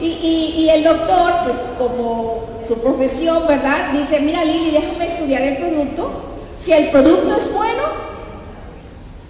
y 0.00 0.68
el 0.68 0.84
doctor, 0.84 1.32
pues 1.44 1.56
como 1.78 2.60
su 2.66 2.82
profesión, 2.82 3.46
¿verdad? 3.48 3.92
Dice, 3.92 4.20
mira 4.20 4.44
Lili, 4.44 4.70
déjame 4.70 5.06
estudiar 5.06 5.42
el 5.42 5.56
producto. 5.56 6.10
Si 6.62 6.72
el 6.72 6.90
producto 6.90 7.34
es 7.36 7.52
bueno, 7.54 8.07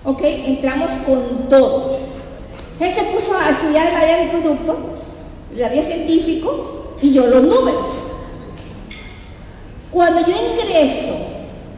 ok, 0.09 0.23
entramos 0.23 0.91
con 1.05 1.49
todo. 1.51 1.99
Él 2.81 2.95
se 2.95 3.03
puso 3.05 3.37
a 3.37 3.51
estudiar 3.51 3.89
el 3.89 3.95
área 3.95 4.17
del 4.19 4.31
producto, 4.31 4.77
el 5.55 5.65
área 5.65 5.83
científico, 5.83 6.95
y 7.03 7.13
yo 7.13 7.27
los 7.27 7.43
números. 7.43 7.87
Cuando 9.91 10.21
yo 10.23 10.35
ingreso, 10.35 11.15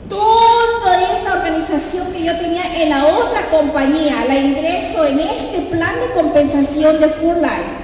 toda 0.09 1.19
esa 1.19 1.39
organización 1.39 2.13
que 2.13 2.23
yo 2.25 2.37
tenía 2.39 2.83
en 2.83 2.91
la 2.91 3.05
otra 3.05 3.51
compañía, 3.51 4.25
la 4.29 4.37
ingreso 4.37 5.05
en 5.07 5.19
este 5.19 5.63
plan 5.63 5.93
de 6.01 6.15
compensación 6.15 7.01
de 7.01 7.09
Full 7.09 7.37
Life. 7.37 7.81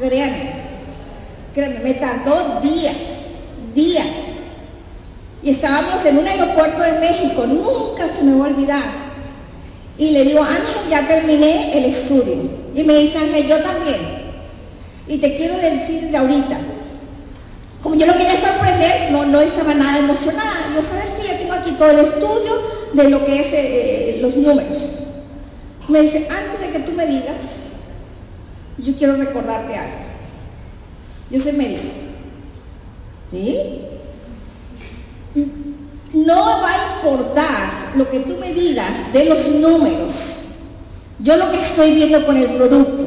Créanme, 0.00 0.52
créanme, 1.54 1.80
me 1.80 1.94
tardó 1.94 2.60
días, 2.62 2.96
días. 3.74 4.06
Y 5.42 5.50
estábamos 5.50 6.02
en 6.06 6.18
un 6.18 6.26
aeropuerto 6.26 6.80
de 6.80 7.00
México, 7.00 7.46
nunca 7.46 8.08
se 8.08 8.22
me 8.22 8.38
va 8.38 8.46
a 8.46 8.48
olvidar. 8.48 9.11
Y 10.02 10.10
le 10.10 10.24
digo, 10.24 10.42
Ángel, 10.42 10.90
ya 10.90 11.06
terminé 11.06 11.78
el 11.78 11.84
estudio. 11.84 12.34
Y 12.74 12.82
me 12.82 12.92
dice, 12.94 13.18
Ángel, 13.18 13.46
yo 13.46 13.56
también. 13.62 14.00
Y 15.06 15.18
te 15.18 15.36
quiero 15.36 15.56
decir 15.56 16.10
de 16.10 16.16
ahorita, 16.16 16.58
como 17.84 17.94
yo 17.94 18.06
lo 18.06 18.12
quería 18.14 18.32
sorprender, 18.32 19.12
no, 19.12 19.26
no 19.26 19.40
estaba 19.40 19.74
nada 19.74 20.00
emocionada. 20.00 20.74
Yo, 20.74 20.82
¿sabes 20.82 21.10
que 21.10 21.28
Ya 21.28 21.38
tengo 21.38 21.52
aquí 21.52 21.70
todo 21.78 21.90
el 21.92 22.00
estudio 22.00 22.52
de 22.94 23.10
lo 23.10 23.24
que 23.24 23.42
es 23.42 23.46
eh, 23.52 24.18
los 24.20 24.34
números. 24.38 24.92
Me 25.86 26.02
dice, 26.02 26.26
antes 26.28 26.66
de 26.66 26.72
que 26.72 26.84
tú 26.84 26.90
me 26.96 27.06
digas, 27.06 27.36
yo 28.78 28.96
quiero 28.96 29.14
recordarte 29.14 29.76
algo. 29.76 29.98
Yo 31.30 31.38
soy 31.38 31.52
médico. 31.52 31.82
¿Sí? 33.30 33.56
No 36.26 36.60
va 36.62 36.70
a 36.70 36.94
importar 36.96 37.92
lo 37.96 38.08
que 38.10 38.20
tú 38.20 38.36
me 38.40 38.52
digas 38.52 39.12
de 39.12 39.24
los 39.26 39.46
números. 39.48 40.38
Yo 41.18 41.36
lo 41.36 41.50
que 41.50 41.60
estoy 41.60 41.94
viendo 41.94 42.24
con 42.26 42.36
el 42.36 42.54
producto 42.54 43.06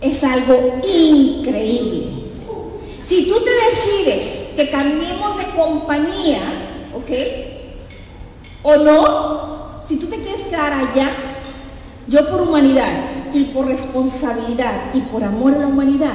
es 0.00 0.22
algo 0.24 0.80
increíble. 0.86 2.12
Si 3.08 3.26
tú 3.26 3.34
te 3.40 3.50
decides 3.50 4.32
que 4.56 4.70
cambiemos 4.70 5.38
de 5.38 5.44
compañía, 5.56 6.40
¿ok? 6.94 7.10
O 8.62 8.76
no, 8.76 9.82
si 9.88 9.96
tú 9.96 10.06
te 10.06 10.16
quieres 10.16 10.42
quedar 10.42 10.72
allá, 10.72 11.10
yo 12.06 12.28
por 12.30 12.42
humanidad 12.42 12.90
y 13.32 13.44
por 13.44 13.66
responsabilidad 13.66 14.94
y 14.94 15.00
por 15.02 15.24
amor 15.24 15.54
a 15.54 15.58
la 15.58 15.66
humanidad, 15.66 16.14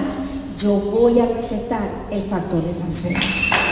yo 0.57 0.71
voy 0.71 1.19
a 1.19 1.25
recetar 1.25 1.87
el 2.11 2.23
factor 2.23 2.63
de 2.63 2.73
transferencia. 2.73 3.66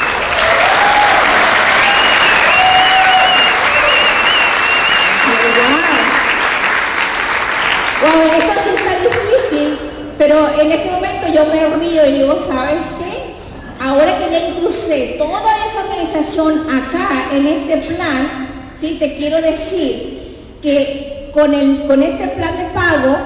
Wow, 8.06 8.22
eso 8.38 8.60
sí 8.64 8.70
está 8.78 8.92
difícil, 9.00 9.80
pero 10.20 10.38
en 10.62 10.72
ese 10.72 10.92
momento 10.92 11.28
yo 11.34 11.44
me 11.46 11.76
río 11.78 12.06
y 12.06 12.12
digo, 12.20 12.36
¿sabes 12.36 12.86
qué? 13.00 13.36
Ahora 13.84 14.20
que 14.20 14.30
ya 14.30 14.48
incluso 14.50 14.92
toda 15.18 15.52
esa 15.66 15.82
organización 15.90 16.68
acá 16.70 17.10
en 17.34 17.48
este 17.48 17.78
plan, 17.78 18.74
sí, 18.80 18.98
te 19.00 19.16
quiero 19.16 19.42
decir 19.42 20.60
que 20.62 21.32
con, 21.34 21.52
el, 21.54 21.88
con 21.88 22.04
este 22.04 22.28
plan 22.28 22.56
de 22.58 22.64
pago 22.76 23.18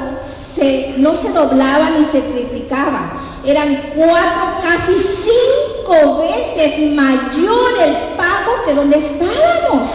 no 0.97 1.15
se 1.15 1.29
doblaba 1.31 1.89
ni 1.91 2.05
se 2.05 2.21
triplicaba. 2.21 3.11
Eran 3.45 3.75
cuatro, 3.95 4.61
casi 4.63 4.93
cinco 4.93 6.19
veces 6.19 6.91
mayor 6.93 7.71
el 7.85 7.95
pago 8.15 8.63
que 8.65 8.73
donde 8.75 8.97
estábamos. 8.97 9.89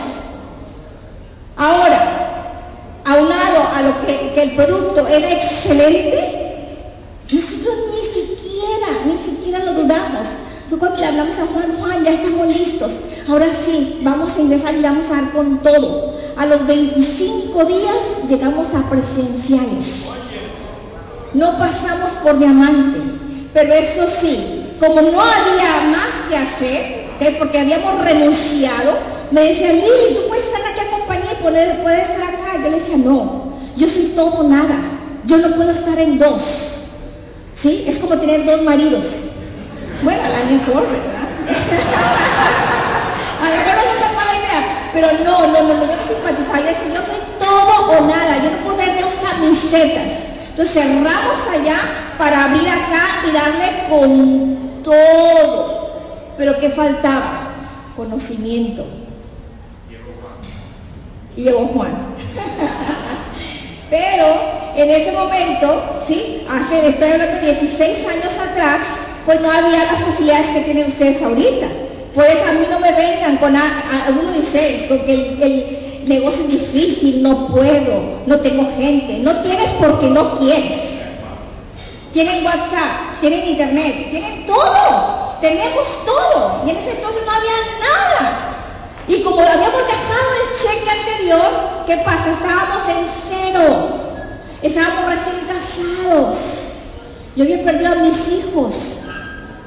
Ahora, 1.57 2.24
aunado 3.05 3.69
a 3.77 3.83
lo 3.83 4.07
que, 4.07 4.43
el 4.43 4.51
producto 4.57 5.07
era 5.07 5.31
excelente, 5.31 6.19
nosotros 7.31 7.75
ni 7.93 8.23
siquiera, 8.23 8.89
ni 9.07 9.17
siquiera 9.17 9.65
lo 9.65 9.75
dudamos. 9.75 10.29
Fue 10.69 10.79
cuando 10.79 10.99
le 10.99 11.07
hablamos 11.07 11.37
a 11.39 11.47
Juan, 11.47 11.77
Juan, 11.79 12.05
ya 12.05 12.13
estamos 12.13 12.49
listos. 12.49 12.93
Ahora 13.29 13.47
sí, 13.47 14.01
vamos 14.03 14.37
a 14.37 14.41
ingresar 14.41 14.75
y 14.75 14.83
vamos 14.83 15.07
a 15.11 15.21
dar 15.21 15.31
con 15.33 15.63
todo. 15.63 16.15
A 16.37 16.47
los 16.47 16.67
25 16.67 17.65
días 17.65 17.95
llegamos 18.29 18.69
a 18.75 18.89
presenciales. 18.89 20.05
No 21.35 21.59
pasamos 21.59 22.13
por 22.23 22.39
diamante. 22.39 23.01
Pero 23.55 23.73
eso 23.73 24.05
sí, 24.09 24.75
como 24.81 25.01
no 25.01 25.21
había 25.21 25.91
más 25.93 26.29
que 26.29 26.37
hacer, 26.37 27.05
porque 27.39 27.61
habíamos 27.61 28.05
renunciado, 28.05 28.99
me 29.31 29.43
decía, 29.43 29.73
Lili, 29.73 30.17
tú 30.17 30.29
puedes 30.29 30.47
estar 30.47 30.61
aquí 30.63 30.81
a 30.81 30.91
compañía 30.91 31.33
y 31.33 31.43
poder, 31.43 31.83
puedes 31.83 32.09
estar 32.09 32.35
acá. 32.35 32.44
Decía, 32.71 32.97
no, 32.97 33.55
yo 33.77 33.89
soy 33.89 34.13
todo 34.15 34.43
nada. 34.49 34.77
Yo 35.25 35.39
no 35.39 35.55
puedo 35.57 35.71
estar 35.71 35.99
en 35.99 36.19
dos. 36.19 36.43
¿Sí? 37.55 37.85
Es 37.87 37.99
como 37.99 38.17
tener 38.19 38.45
dos 38.45 38.63
maridos. 38.63 39.05
Bueno, 40.03 40.23
a 40.23 40.29
la 40.29 40.45
mejor, 40.51 40.87
¿verdad? 40.87 41.25
a 43.41 43.49
lo 43.49 43.57
mejor 43.57 43.75
es 43.79 43.85
mala 44.17 44.35
idea, 44.39 44.61
pero 44.93 45.09
no, 45.25 45.47
no, 45.47 45.63
no, 45.63 45.75
no, 45.75 45.87
yo 45.87 45.97
no 45.97 46.07
simpatizaba, 46.07 46.59
yo 46.59 46.67
decía, 46.67 46.95
yo 46.95 47.01
soy 47.01 47.21
todo 47.39 47.99
o 47.99 48.07
nada, 48.07 48.37
yo 48.43 48.51
no 48.51 48.57
puedo 48.59 48.77
tener 48.77 49.01
dos 49.01 49.15
camisetas. 49.31 50.09
Entonces 50.51 50.75
cerramos 50.75 51.49
allá 51.53 51.77
para 52.19 52.45
abrir 52.45 52.69
acá 52.69 53.03
y 53.29 53.33
darle 53.33 53.69
con 53.89 54.83
todo. 54.83 55.91
Pero 56.37 56.59
¿qué 56.59 56.71
faltaba? 56.71 57.51
Conocimiento. 57.97 58.85
Y 61.37 61.43
llegó 61.43 61.67
Juan. 61.67 61.93
Pero 63.91 64.27
en 64.77 64.91
ese 64.91 65.13
momento, 65.13 65.83
¿sí? 66.07 66.47
Hace, 66.49 66.89
estoy 66.89 67.11
hablando 67.11 67.37
de 67.37 67.55
16 67.55 68.09
años 68.09 68.33
atrás, 68.51 68.81
pues 69.25 69.41
no 69.41 69.51
había 69.51 69.79
las 69.79 70.05
facilidades 70.05 70.47
que 70.49 70.61
tienen 70.61 70.87
ustedes 70.87 71.23
ahorita. 71.23 71.67
Por 72.15 72.27
eso 72.27 72.45
a 72.49 72.53
mí 72.53 72.67
no 72.71 72.79
me 72.79 72.93
vengan 72.93 73.37
con 73.39 73.55
alguno 73.57 74.33
de 74.33 74.39
ustedes, 74.39 74.89
con 74.89 74.99
que 75.01 75.15
el, 75.15 75.81
negocio 76.07 76.45
es 76.45 76.51
difícil, 76.51 77.23
no 77.23 77.49
puedo, 77.49 78.21
no 78.27 78.39
tengo 78.41 78.71
gente. 78.77 79.21
No 79.21 79.35
tienes 79.37 79.71
porque 79.81 80.09
no 80.09 80.39
quieres. 80.39 80.81
Tienen 82.13 82.45
WhatsApp, 82.45 83.21
tienen 83.21 83.49
internet, 83.49 84.11
tienen 84.11 84.45
todo. 84.45 85.39
Tenemos 85.41 86.05
todo. 86.05 86.63
Y 86.67 86.71
en 86.71 86.77
ese 86.77 86.91
entonces 86.91 87.23
no 87.25 87.33
había 87.33 87.53
nada. 87.81 88.64
Y 89.09 89.23
como 89.23 89.41
habíamos 89.41 89.87
dejado 89.87 90.29
el 90.41 90.59
cheque 90.59 90.91
anterior, 90.91 91.85
¿qué 91.87 91.97
pasa? 91.99 92.31
Estábamos 92.31 92.89
en 92.89 93.07
cero. 93.29 93.89
Estábamos 94.63 95.11
recién 95.11 95.47
casados. 95.47 96.39
Yo 97.37 97.45
había 97.45 97.65
perdido 97.65 97.93
a 97.93 97.97
mis 97.97 98.29
hijos. 98.29 98.75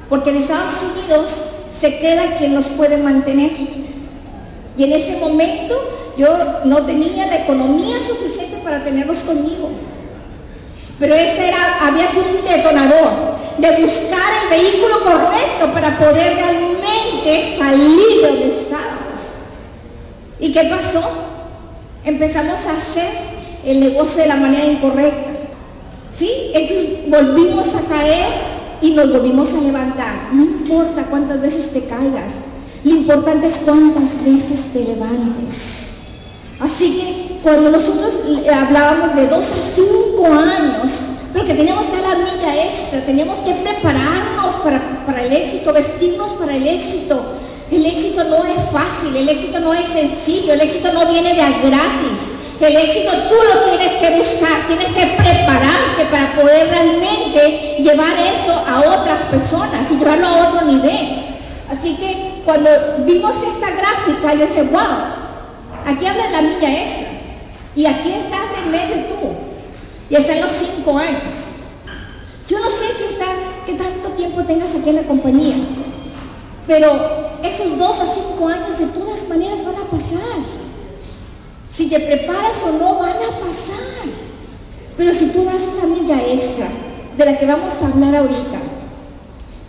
Porque 0.09 0.29
en 0.31 0.37
Estados 0.37 0.73
Unidos 0.83 1.31
se 1.79 1.99
queda 1.99 2.37
quien 2.37 2.55
nos 2.55 2.65
puede 2.67 2.97
mantener. 2.97 3.51
Y 4.77 4.83
en 4.83 4.93
ese 4.93 5.17
momento 5.17 5.75
yo 6.17 6.27
no 6.65 6.85
tenía 6.85 7.27
la 7.27 7.43
economía 7.43 7.97
suficiente 7.99 8.57
para 8.63 8.83
tenerlos 8.83 9.19
conmigo. 9.19 9.69
Pero 10.99 11.13
ese 11.13 11.49
era, 11.49 11.87
había 11.87 12.09
sido 12.09 12.25
un 12.39 12.45
detonador 12.45 13.37
de 13.59 13.69
buscar 13.81 14.19
el 14.43 14.49
vehículo 14.49 15.03
correcto 15.03 15.67
para 15.73 15.97
poder 15.97 16.35
realmente 16.35 17.57
salir 17.57 18.21
de 18.21 18.27
donde 18.27 18.47
estábamos. 18.47 19.06
¿Y 20.39 20.51
qué 20.51 20.63
pasó? 20.65 21.01
Empezamos 22.03 22.65
a 22.67 22.77
hacer 22.77 23.11
el 23.65 23.79
negocio 23.79 24.21
de 24.21 24.29
la 24.29 24.35
manera 24.35 24.65
incorrecta. 24.65 25.31
¿Sí? 26.11 26.51
Entonces 26.53 27.09
volvimos 27.09 27.67
a 27.75 27.81
caer 27.89 28.25
y 28.81 28.91
nos 28.91 29.11
volvimos 29.11 29.53
a 29.53 29.61
levantar. 29.61 30.29
No 30.31 30.43
importa 30.43 31.05
cuántas 31.09 31.41
veces 31.41 31.71
te 31.73 31.83
caigas, 31.85 32.31
lo 32.83 32.91
importante 32.91 33.47
es 33.47 33.57
cuántas 33.65 34.23
veces 34.25 34.73
te 34.73 34.79
levantes. 34.79 35.87
Así 36.59 36.97
que 36.97 37.39
cuando 37.43 37.69
nosotros 37.69 38.19
hablábamos 38.51 39.15
de 39.15 39.27
dos 39.27 39.51
a 39.51 39.75
cinco 39.75 40.25
años, 40.25 40.91
pero 41.33 41.45
que 41.45 41.53
teníamos 41.53 41.85
que 41.85 42.01
dar 42.01 42.17
la 42.17 42.23
milla 42.23 42.65
extra, 42.65 43.05
teníamos 43.05 43.39
que 43.39 43.53
prepararnos 43.53 44.55
para, 44.63 45.05
para 45.05 45.23
el 45.23 45.33
éxito, 45.33 45.73
vestirnos 45.73 46.31
para 46.31 46.55
el 46.55 46.67
éxito. 46.67 47.21
El 47.71 47.85
éxito 47.85 48.23
no 48.23 48.45
es 48.45 48.63
fácil, 48.71 49.15
el 49.15 49.27
éxito 49.27 49.59
no 49.59 49.73
es 49.73 49.85
sencillo, 49.85 50.53
el 50.53 50.61
éxito 50.61 50.93
no 50.93 51.05
viene 51.07 51.33
de 51.33 51.41
a 51.41 51.49
gratis. 51.49 52.37
El 52.59 52.75
éxito 52.75 53.11
tú 53.29 53.35
lo 53.35 53.69
tienes 53.69 53.91
que 53.97 54.17
buscar, 54.17 54.67
tienes 54.67 54.87
que 54.87 55.15
prepararte 55.21 56.05
para 56.09 56.33
poder 56.33 56.69
realmente 56.69 57.77
llevar 57.79 58.13
eso 58.13 58.53
a 58.67 58.79
otras 58.79 59.21
personas 59.29 59.91
y 59.91 59.97
llevarlo 59.97 60.27
a 60.27 60.47
otro 60.47 60.65
nivel. 60.65 61.25
Así 61.69 61.95
que 61.95 62.41
cuando 62.45 62.69
vimos 63.05 63.35
esta 63.53 63.69
gráfica, 63.71 64.33
yo 64.33 64.47
dije, 64.47 64.63
wow, 64.63 64.81
aquí 65.85 66.05
habla 66.05 66.31
la 66.31 66.41
milla 66.41 66.83
extra. 66.83 67.07
Y 67.75 67.85
aquí 67.85 68.11
estás 68.11 68.63
en 68.63 68.71
medio 68.71 68.95
tú. 69.07 69.35
Y 70.09 70.15
están 70.15 70.41
los 70.41 70.51
cinco 70.51 70.97
años. 70.97 71.33
Yo 72.47 72.59
no 72.59 72.69
sé 72.69 72.85
si 72.97 73.13
está, 73.13 73.25
qué 73.65 73.73
tanto 73.73 74.09
tiempo 74.11 74.41
tengas 74.43 74.69
aquí 74.69 74.89
en 74.89 74.95
la 74.95 75.03
compañía. 75.03 75.55
Pero 76.65 77.26
esos 77.47 77.77
dos 77.77 77.99
a 77.99 78.05
cinco 78.05 78.47
años 78.47 78.77
de 78.77 78.87
todas 78.87 79.27
maneras 79.29 79.65
van 79.65 79.75
a 79.75 79.89
pasar. 79.89 80.37
Si 81.69 81.87
te 81.89 81.99
preparas 81.99 82.63
o 82.63 82.71
no, 82.73 82.95
van 82.99 83.11
a 83.11 83.45
pasar. 83.45 84.07
Pero 84.97 85.13
si 85.13 85.27
tú 85.29 85.43
das 85.45 85.61
esa 85.61 85.87
milla 85.87 86.17
extra 86.27 86.67
de 87.17 87.25
la 87.25 87.37
que 87.37 87.45
vamos 87.45 87.73
a 87.81 87.87
hablar 87.87 88.15
ahorita, 88.15 88.59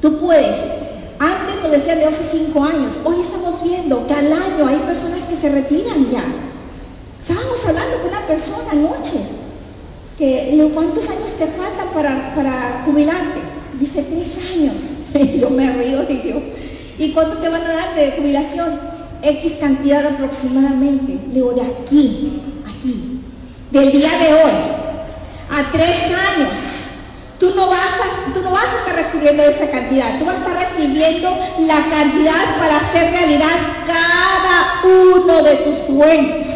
tú 0.01 0.19
puedes, 0.21 0.57
antes 1.19 1.63
nos 1.63 1.71
decían 1.71 1.99
de 1.99 2.07
12 2.07 2.21
a 2.21 2.47
5 2.47 2.65
años, 2.65 2.93
hoy 3.05 3.21
estamos 3.21 3.63
viendo 3.63 4.07
que 4.07 4.15
al 4.15 4.33
año 4.33 4.67
hay 4.67 4.77
personas 4.87 5.23
que 5.23 5.37
se 5.37 5.51
retiran 5.51 6.11
ya. 6.11 6.25
Estábamos 7.21 7.67
hablando 7.67 7.99
con 7.99 8.09
una 8.09 8.27
persona 8.27 8.71
anoche, 8.73 9.19
que 10.17 10.71
¿cuántos 10.75 11.09
años 11.11 11.35
te 11.39 11.47
faltan 11.47 11.89
para, 11.93 12.35
para 12.35 12.83
jubilarte? 12.87 13.41
Dice, 13.79 14.03
tres 14.03 14.39
años. 14.55 14.99
Yo 15.41 15.51
me 15.51 15.71
río 15.73 16.03
y 16.09 16.17
digo, 16.17 16.43
¿y 16.99 17.13
cuánto 17.13 17.37
te 17.39 17.49
van 17.49 17.63
a 17.63 17.75
dar 17.75 17.95
de 17.95 18.13
jubilación? 18.13 18.99
X 19.23 19.53
cantidad 19.61 20.07
aproximadamente. 20.07 21.13
Le 21.29 21.35
digo, 21.35 21.53
de 21.53 21.63
aquí, 21.63 22.43
aquí, 22.67 23.21
del 23.71 23.93
día 23.93 24.11
de 24.11 24.35
hoy, 24.35 24.53
a 25.51 25.73
tres 25.73 26.13
años, 26.37 26.61
tú 27.39 27.53
no, 27.57 27.69
vas 27.69 27.79
a, 27.79 28.33
tú 28.33 28.43
no 28.43 28.51
vas 28.51 28.65
a 28.65 28.79
estar 28.79 28.97
recibiendo 28.97 29.43
esa 29.43 29.71
cantidad, 29.71 30.19
tú 30.19 30.25
vas 30.25 30.37
a 30.37 30.39
estar 30.39 30.55
recibiendo 30.55 31.31
la 31.61 31.77
cantidad 31.77 32.59
para 32.59 32.77
hacer 32.77 33.11
realidad 33.13 33.57
cada 33.87 34.83
uno 34.85 35.43
de 35.43 35.57
tus 35.57 35.77
sueños. 35.87 36.47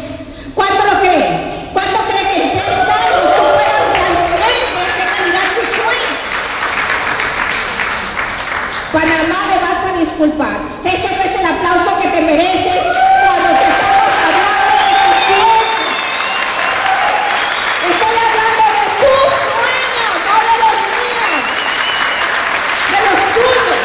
¿Cuánto 0.53 0.83
lo 0.85 0.99
creen? 1.01 1.69
¿Cuánto 1.73 1.97
creen 2.09 2.27
que 2.27 2.43
en 2.43 2.51
tres 2.51 2.79
años 2.79 3.21
tú 3.35 3.43
puedas 3.43 3.83
realmente 3.93 4.79
hacer 4.79 5.07
realidad 5.17 5.47
tus 5.55 5.69
sueños? 5.75 6.13
Panamá 8.93 9.42
Ese 10.23 11.03
es 11.03 11.35
el 11.37 11.45
aplauso 11.45 11.99
que 11.99 12.07
te 12.07 12.21
mereces 12.21 12.95
cuando 13.19 13.49
te 13.59 13.65
estamos 13.67 14.07
hablando 14.23 14.71
de 14.79 14.95
tus 15.03 15.19
sueños. 15.27 15.83
Estoy 17.91 18.15
hablando 18.23 18.63
de 18.71 18.87
tus 19.03 19.19
sueños, 19.43 20.15
no 20.23 20.35
de 20.47 20.55
los 20.63 20.79
míos. 20.95 21.43
De 22.87 22.99
los 23.03 23.19
tuyos. 23.35 23.83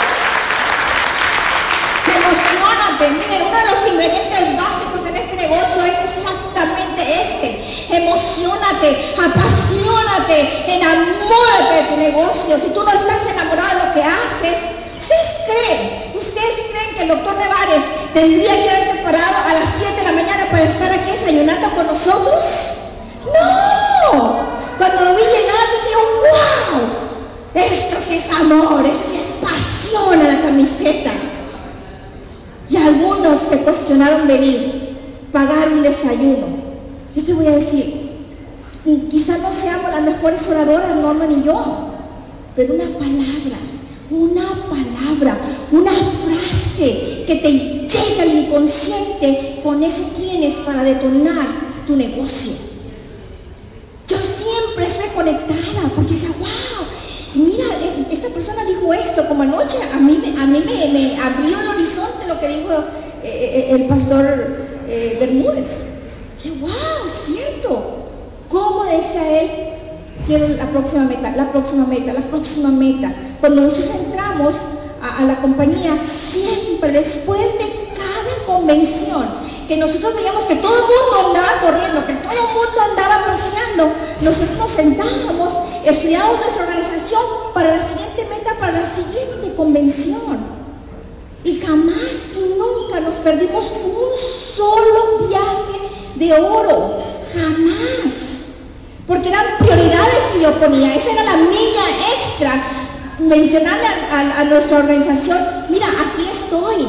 Emocionate. 2.06 3.04
Miren, 3.18 3.42
uno 3.42 3.58
de 3.58 3.66
los 3.66 3.82
ingredientes 3.90 4.44
básicos 4.62 5.02
en 5.10 5.16
este 5.16 5.34
negocio 5.42 5.82
es 5.90 5.98
exactamente 6.06 7.02
este. 7.18 7.48
Emocionate, 7.96 8.88
apasionate, 9.18 10.38
enamórate 10.70 11.74
de 11.74 11.82
tu 11.82 11.96
negocio. 11.96 12.56
Si 12.60 12.70
tú 12.70 12.84
no 12.84 12.92
estás 12.92 13.26
enamorado 13.26 13.70
de 13.70 13.86
lo 13.86 13.94
que 13.94 14.02
haces, 14.04 14.78
¿Ustedes 14.98 15.30
creen, 15.46 16.12
ustedes 16.18 16.54
creen 16.70 16.94
que 16.96 17.02
el 17.02 17.08
doctor 17.08 17.36
Nevares 17.36 17.84
tendría 18.18 18.64
que 18.64 18.70
haberse 18.70 19.02
parado 19.04 19.36
a 19.48 19.52
las 19.54 19.74
7 19.78 19.94
de 19.94 20.02
la 20.02 20.12
mañana 20.12 20.44
para 20.50 20.64
estar 20.64 20.90
aquí 20.90 21.10
desayunando 21.12 21.70
con 21.70 21.86
nosotros? 21.86 22.44
No. 23.24 24.48
Cuando 24.76 25.04
lo 25.04 25.14
vi 25.14 25.22
llegar 25.22 25.64
dije, 25.74 25.94
wow, 26.20 26.80
esto 27.54 27.96
sí 28.06 28.16
es 28.16 28.40
amor, 28.40 28.84
esto 28.84 29.04
sí 29.10 29.20
es 29.20 29.28
pasión 29.40 30.20
a 30.20 30.34
la 30.34 30.42
camiseta. 30.42 31.10
Y 32.68 32.76
algunos 32.76 33.40
se 33.40 33.58
cuestionaron 33.58 34.26
venir, 34.26 34.96
pagar 35.32 35.68
un 35.68 35.82
desayuno. 35.82 36.46
Yo 37.14 37.24
te 37.24 37.34
voy 37.34 37.46
a 37.46 37.52
decir, 37.52 38.10
quizás 39.10 39.38
no 39.40 39.52
seamos 39.52 39.92
las 39.92 40.02
mejores 40.02 40.46
oradoras, 40.48 40.96
Norman 40.96 41.30
y 41.30 41.44
yo, 41.44 41.88
pero 42.56 42.74
una 42.74 42.84
palabra 42.84 43.77
una 44.10 44.46
palabra, 44.68 45.38
una 45.70 45.90
frase 45.92 47.24
que 47.26 47.36
te 47.42 47.52
llega 47.52 48.22
al 48.22 48.32
inconsciente, 48.32 49.60
con 49.62 49.82
eso 49.82 50.02
tienes 50.16 50.54
para 50.56 50.82
detonar 50.82 51.46
tu 51.86 51.96
negocio. 51.96 52.52
Yo 54.06 54.16
siempre 54.16 54.86
estoy 54.86 55.08
conectada 55.14 55.90
porque 55.94 56.12
decía, 56.12 56.30
wow, 56.38 57.44
mira, 57.44 57.66
e, 57.82 58.14
esta 58.14 58.28
persona 58.30 58.64
dijo 58.64 58.94
esto, 58.94 59.28
como 59.28 59.42
anoche 59.42 59.76
a 59.92 59.98
mí, 60.00 60.18
a 60.38 60.46
mí 60.46 60.62
me, 60.64 61.20
abrió 61.20 61.60
el 61.60 61.68
horizonte 61.68 62.26
lo 62.26 62.40
que 62.40 62.48
dijo 62.48 62.72
eh, 63.22 63.24
eh, 63.24 63.66
el 63.72 63.84
pastor 63.86 64.24
eh, 64.88 65.16
Bermúdez. 65.20 65.68
Dije, 66.42 66.56
wow, 66.60 66.70
cierto. 67.26 67.94
¿Cómo 68.48 68.84
decía 68.84 69.42
él? 69.42 69.50
Quiero 70.28 70.46
la 70.46 70.66
próxima 70.66 71.04
meta, 71.04 71.32
la 71.34 71.50
próxima 71.50 71.86
meta, 71.86 72.12
la 72.12 72.20
próxima 72.20 72.68
meta. 72.68 73.10
Cuando 73.40 73.62
nosotros 73.62 73.96
entramos 74.04 74.56
a, 75.00 75.24
la 75.24 75.40
compañía, 75.40 75.96
siempre 76.04 76.92
después 76.92 77.40
de 77.40 77.94
cada 77.96 78.44
convención, 78.46 79.24
que 79.66 79.78
nosotros 79.78 80.14
veíamos 80.14 80.44
que 80.44 80.56
todo 80.56 80.74
el 80.74 80.82
mundo 80.82 81.28
andaba 81.28 81.60
corriendo, 81.62 82.06
que 82.06 82.12
todo 82.12 82.32
el 82.34 82.54
mundo 82.54 82.78
andaba 82.90 83.26
paseando, 83.26 83.90
nosotros 84.20 84.58
nos 84.58 84.70
sentábamos, 84.70 85.52
estudiábamos 85.86 86.40
nuestra 86.40 86.64
organización 86.64 87.22
para 87.54 87.74
la 87.74 87.88
siguiente 87.88 88.26
meta, 88.28 88.54
para 88.60 88.72
la 88.72 88.86
siguiente 88.86 89.54
convención. 89.56 90.58
Y 91.42 91.58
jamás 91.58 92.36
y 92.36 92.58
nunca 92.58 93.00
nos 93.00 93.16
perdimos 93.16 93.64
un 93.82 94.56
solo 94.56 95.26
viaje 95.26 96.16
de 96.16 96.34
oro. 96.34 96.98
Jamás. 97.32 98.27
Porque 99.08 99.30
eran 99.30 99.44
prioridades 99.58 100.22
que 100.34 100.42
yo 100.42 100.52
ponía. 100.60 100.94
Esa 100.94 101.12
era 101.12 101.24
la 101.24 101.36
milla 101.38 101.84
extra 102.14 102.52
mencionarle 103.18 103.86
a, 104.12 104.44
nuestra 104.44 104.78
organización, 104.78 105.38
mira, 105.68 105.86
aquí 105.86 106.28
estoy. 106.30 106.86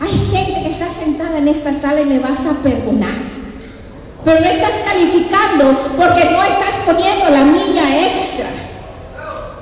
Hay 0.00 0.10
gente 0.30 0.62
que 0.62 0.70
está 0.70 0.88
sentada 0.88 1.38
en 1.38 1.48
esta 1.48 1.72
sala 1.72 2.00
y 2.00 2.06
me 2.06 2.18
vas 2.18 2.40
a 2.46 2.62
perdonar. 2.62 3.14
Pero 4.24 4.40
no 4.40 4.46
estás 4.46 4.82
calificando 4.86 5.70
porque 5.96 6.24
no 6.24 6.42
estás 6.42 6.82
poniendo 6.86 7.30
la 7.30 7.44
milla 7.44 8.06
extra. 8.06 8.46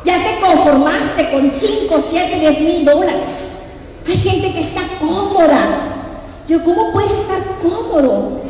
Ya 0.05 0.17
te 0.17 0.41
conformaste 0.41 1.31
con 1.31 1.51
5, 1.51 2.05
7, 2.11 2.39
10 2.41 2.61
mil 2.61 2.85
dólares. 2.85 3.33
Hay 4.07 4.19
gente 4.19 4.53
que 4.53 4.61
está 4.61 4.83
cómoda. 5.01 5.59
Yo, 6.47 6.63
¿cómo 6.63 6.93
puedes 6.93 7.13
estar 7.13 7.39
cómodo? 7.61 8.42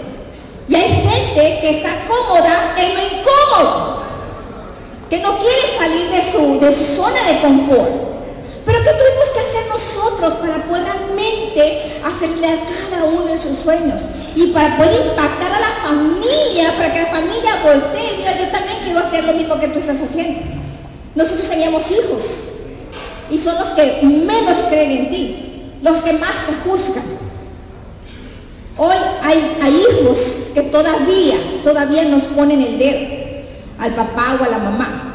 Y 0.68 0.74
hay 0.74 0.90
gente 0.90 1.58
que 1.60 1.70
está 1.70 1.90
cómoda 2.06 2.74
en 2.78 2.94
lo 2.94 3.02
incómodo 3.02 4.02
que 5.10 5.20
no 5.20 5.38
quiere 5.38 5.62
salir 5.78 6.10
de 6.10 6.32
su, 6.32 6.60
de 6.60 6.72
su 6.72 6.84
zona 6.84 7.22
de 7.24 7.40
confort. 7.42 7.90
Pero 8.64 8.78
¿qué 8.78 8.90
tuvimos 8.92 9.28
que 9.34 9.40
hacer 9.40 9.68
nosotros 9.68 10.34
para 10.34 10.64
poder 10.64 10.84
realmente 10.84 12.00
hacerle 12.02 12.46
a 12.48 12.58
cada 12.64 13.04
uno 13.04 13.26
de 13.26 13.36
sus 13.36 13.58
sueños? 13.58 14.00
Y 14.34 14.46
para 14.52 14.74
poder 14.76 15.06
impactar 15.06 15.52
a 15.52 15.60
la 15.60 15.66
familia, 15.66 16.72
para 16.78 16.94
que 16.94 17.02
la 17.02 17.08
familia 17.08 17.60
voltee 17.62 18.14
y 18.14 18.16
diga, 18.16 18.38
yo 18.38 18.48
también 18.48 18.78
quiero 18.84 19.00
hacer 19.00 19.24
lo 19.24 19.34
mismo 19.34 19.60
que 19.60 19.68
tú 19.68 19.78
estás 19.78 20.00
haciendo. 20.00 20.40
Nosotros 21.14 21.50
teníamos 21.50 21.90
hijos 21.90 22.22
y 23.30 23.36
son 23.36 23.58
los 23.58 23.68
que 23.68 24.00
menos 24.02 24.58
creen 24.70 24.92
en 24.92 25.10
ti, 25.10 25.76
los 25.82 25.98
que 25.98 26.14
más 26.14 26.46
te 26.46 26.54
juzgan. 26.64 27.21
Hoy 28.78 28.96
hay, 29.22 29.68
hijos 29.70 30.50
que 30.54 30.62
todavía, 30.62 31.36
todavía 31.62 32.04
nos 32.04 32.24
ponen 32.24 32.62
el 32.62 32.78
dedo 32.78 33.06
al 33.78 33.94
papá 33.94 34.38
o 34.40 34.44
a 34.44 34.48
la 34.48 34.58
mamá. 34.58 35.14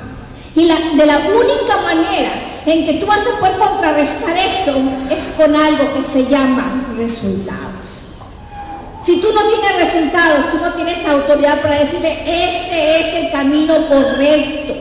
Y 0.55 0.67
de 0.67 1.05
la 1.05 1.17
única 1.17 1.81
manera 1.83 2.29
en 2.65 2.85
que 2.85 2.93
tú 2.93 3.05
vas 3.05 3.19
a 3.19 3.39
poder 3.39 3.57
contrarrestar 3.57 4.35
eso 4.37 4.75
es 5.09 5.33
con 5.37 5.55
algo 5.55 5.93
que 5.95 6.03
se 6.03 6.27
llama 6.27 6.85
resultados. 6.97 7.67
Si 9.03 9.21
tú 9.21 9.27
no 9.33 9.41
tienes 9.47 9.85
resultados, 9.85 10.51
tú 10.51 10.57
no 10.57 10.73
tienes 10.73 11.05
autoridad 11.07 11.61
para 11.61 11.79
decirle, 11.79 12.11
este 12.11 12.99
es 12.99 13.23
el 13.23 13.31
camino 13.31 13.73
correcto. 13.87 14.75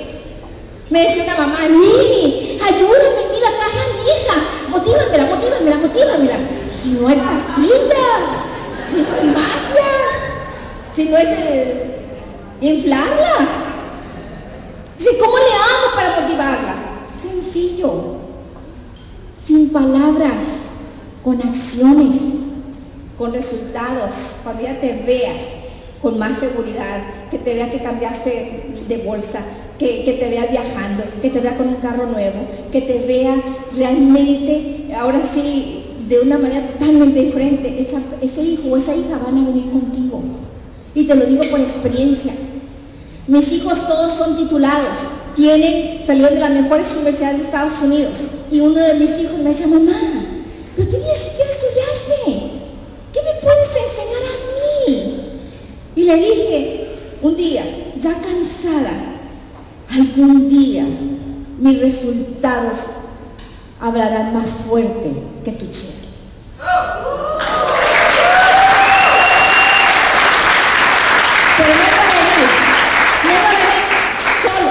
Me 0.91 1.03
decía 1.03 1.25
una 1.25 1.47
mamá, 1.47 1.59
Lili, 1.69 2.59
ayúdame, 2.61 3.23
mira, 3.33 3.49
traje 3.57 3.79
a 3.79 3.93
mi 3.93 4.01
hija, 4.11 4.35
motívanmela, 4.69 5.25
motívanmela, 5.27 5.77
motívanmela. 5.77 6.37
Si 6.83 6.89
no 6.91 7.09
hay 7.09 7.17
pastilla, 7.17 8.46
si 8.91 8.97
no 9.03 9.09
hay 9.21 9.27
magia, 9.29 9.93
Si 10.95 11.09
no 11.09 11.17
es 11.17 11.29
inflarla. 12.61 13.49
Dice, 14.99 15.11
¿cómo 15.19 15.37
le 15.37 15.53
hago 15.53 15.95
para 15.95 16.21
motivarla? 16.21 16.75
Sencillo. 17.21 18.17
Sin 19.45 19.69
palabras, 19.71 20.43
con 21.23 21.41
acciones, 21.43 22.17
con 23.19 23.33
resultados. 23.33 24.37
Cuando 24.43 24.63
ella 24.63 24.81
te 24.81 25.03
vea 25.07 25.33
con 26.01 26.19
más 26.19 26.39
seguridad, 26.39 27.03
que 27.31 27.39
te 27.39 27.55
vea 27.55 27.71
que 27.71 27.83
cambiaste 27.83 28.85
de 28.89 28.99
bolsa, 28.99 29.41
que, 29.79 30.19
te 30.19 30.31
vea 30.31 30.47
viajando, 30.47 31.05
que 31.21 31.31
te 31.31 31.41
vea 31.41 31.57
con 31.57 31.69
un 31.69 31.77
carro 31.77 32.07
nuevo, 32.07 32.47
que 32.73 32.81
te 32.81 33.07
vea 33.07 33.35
realmente, 33.75 34.89
ahora 34.99 35.21
sí, 35.25 35.86
de 36.09 36.21
una 36.21 36.39
manera 36.39 36.65
totalmente 36.65 37.21
diferente. 37.21 37.87
ese 38.23 38.43
hijo 38.43 38.69
o 38.71 38.77
esa 38.77 38.95
hija 38.95 39.19
van 39.25 39.39
a 39.39 39.47
venir 39.47 39.71
contigo. 39.71 40.23
Y 40.95 41.05
te 41.05 41.15
lo 41.15 41.27
digo 41.27 41.43
por 41.51 41.61
experiencia. 41.61 42.33
Mis 43.27 43.53
hijos 43.53 43.87
todos 43.89 44.13
son 44.13 44.37
titulados, 44.37 44.99
tienen, 45.35 46.07
salieron 46.07 46.35
de 46.35 46.41
las 46.41 46.51
mejores 46.51 46.93
universidades 46.93 47.39
de 47.39 47.45
Estados 47.45 47.83
Unidos. 47.83 48.13
Y 48.53 48.61
uno 48.61 48.81
de 48.81 48.95
mis 48.95 49.11
hijos 49.21 49.39
me 49.39 49.51
decía, 49.51 49.67
mamá, 49.67 49.93
pero 50.77 50.89
tú 50.89 50.97
ni 50.97 51.17
siquiera 51.17 51.51
estudiaste. 51.51 52.53
¿Qué 53.13 53.21
me 53.23 53.41
puedes 53.43 53.69
enseñar 53.69 54.23
a 54.23 54.89
mí? 54.89 55.21
Y 55.97 56.05
le 56.05 56.17
dije, 56.17 56.87
un 57.23 57.37
día, 57.37 57.65
ya 58.01 58.13
cansada, 58.13 58.93
algún 59.91 60.49
día 60.49 60.87
mis 61.59 61.81
resultados 61.81 62.77
hablarán 63.81 64.35
más 64.35 64.51
fuerte 64.51 65.13
que 65.45 65.53
tu 65.53 65.67
cheque. 65.67 65.96
Pero 66.59 66.69
no 71.69 71.85
me 71.85 71.91
no 73.25 73.33
me 73.43 73.53
solo. 74.49 74.71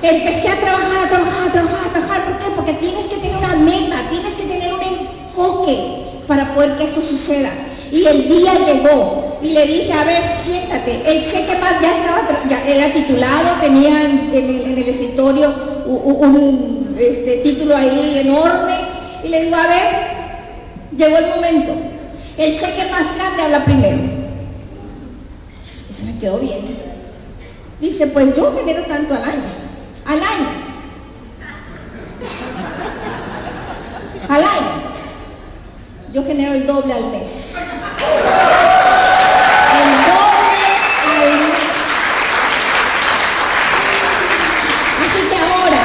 Empecé 0.00 0.48
a 0.48 0.60
trabajar, 0.60 1.06
a 1.06 1.08
trabajar, 1.08 1.48
a 1.48 1.52
trabajar, 1.52 1.80
a 1.86 1.90
trabajar. 1.90 2.24
¿Por 2.24 2.38
qué? 2.38 2.46
Porque 2.54 2.72
tienes 2.74 3.06
que 3.06 3.16
tener 3.16 3.36
una 3.36 3.56
meta, 3.56 3.96
tienes 4.10 4.34
que 4.34 4.44
tener 4.44 4.72
un 4.72 4.82
enfoque 4.82 6.22
para 6.28 6.54
poder 6.54 6.76
que 6.76 6.84
eso 6.84 7.02
suceda. 7.02 7.50
Y 7.90 8.04
el 8.06 8.28
día 8.28 8.52
llegó 8.66 9.38
y 9.42 9.50
le 9.50 9.66
dije, 9.66 9.92
a 9.92 10.04
ver, 10.04 10.22
siéntate. 10.44 11.02
El 11.04 11.24
cheque 11.24 11.56
más 11.60 11.80
ya 11.80 11.96
estaba, 11.96 12.28
ya 12.48 12.62
era 12.64 12.92
titulado, 12.92 13.60
tenía 13.60 14.02
en, 14.04 14.30
el, 14.32 14.88
escritorio 14.88 15.52
un, 15.86 16.96
este, 16.98 17.38
título 17.38 17.76
ahí 17.76 18.22
enorme. 18.24 18.74
Y 19.24 19.28
le 19.28 19.44
digo, 19.44 19.56
a 19.56 19.66
ver, 19.66 20.17
llegó 20.98 21.16
el 21.16 21.28
momento. 21.28 21.72
El 22.36 22.58
cheque 22.58 22.90
más 22.90 23.16
grande 23.16 23.42
habla 23.42 23.64
primero. 23.64 23.98
Eso 25.64 26.04
me 26.04 26.18
quedó 26.18 26.38
bien. 26.38 26.76
Dice, 27.80 28.08
pues 28.08 28.36
yo 28.36 28.54
genero 28.56 28.82
tanto 28.84 29.14
al 29.14 29.22
año. 29.22 29.42
Al 30.04 30.18
año. 30.18 30.48
Al 34.28 34.42
año. 34.42 34.78
Yo 36.12 36.24
genero 36.24 36.54
el 36.54 36.66
doble 36.66 36.92
al 36.92 37.04
mes. 37.10 37.54
El 39.74 39.90
doble 40.06 40.66
al 41.06 41.20
mes. 41.38 41.58
Así 45.00 45.20
que 45.28 45.36
ahora 45.36 45.82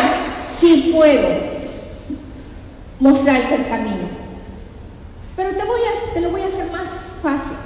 sí 0.59 0.91
puedo 0.93 1.29
mostrarte 2.99 3.55
el 3.55 3.67
camino. 3.67 4.22
Te, 6.13 6.21
lo 6.21 6.29
voy 6.29 6.41
a 6.41 6.47
hacer 6.47 6.71
más 6.71 6.87
fácil. 7.21 7.57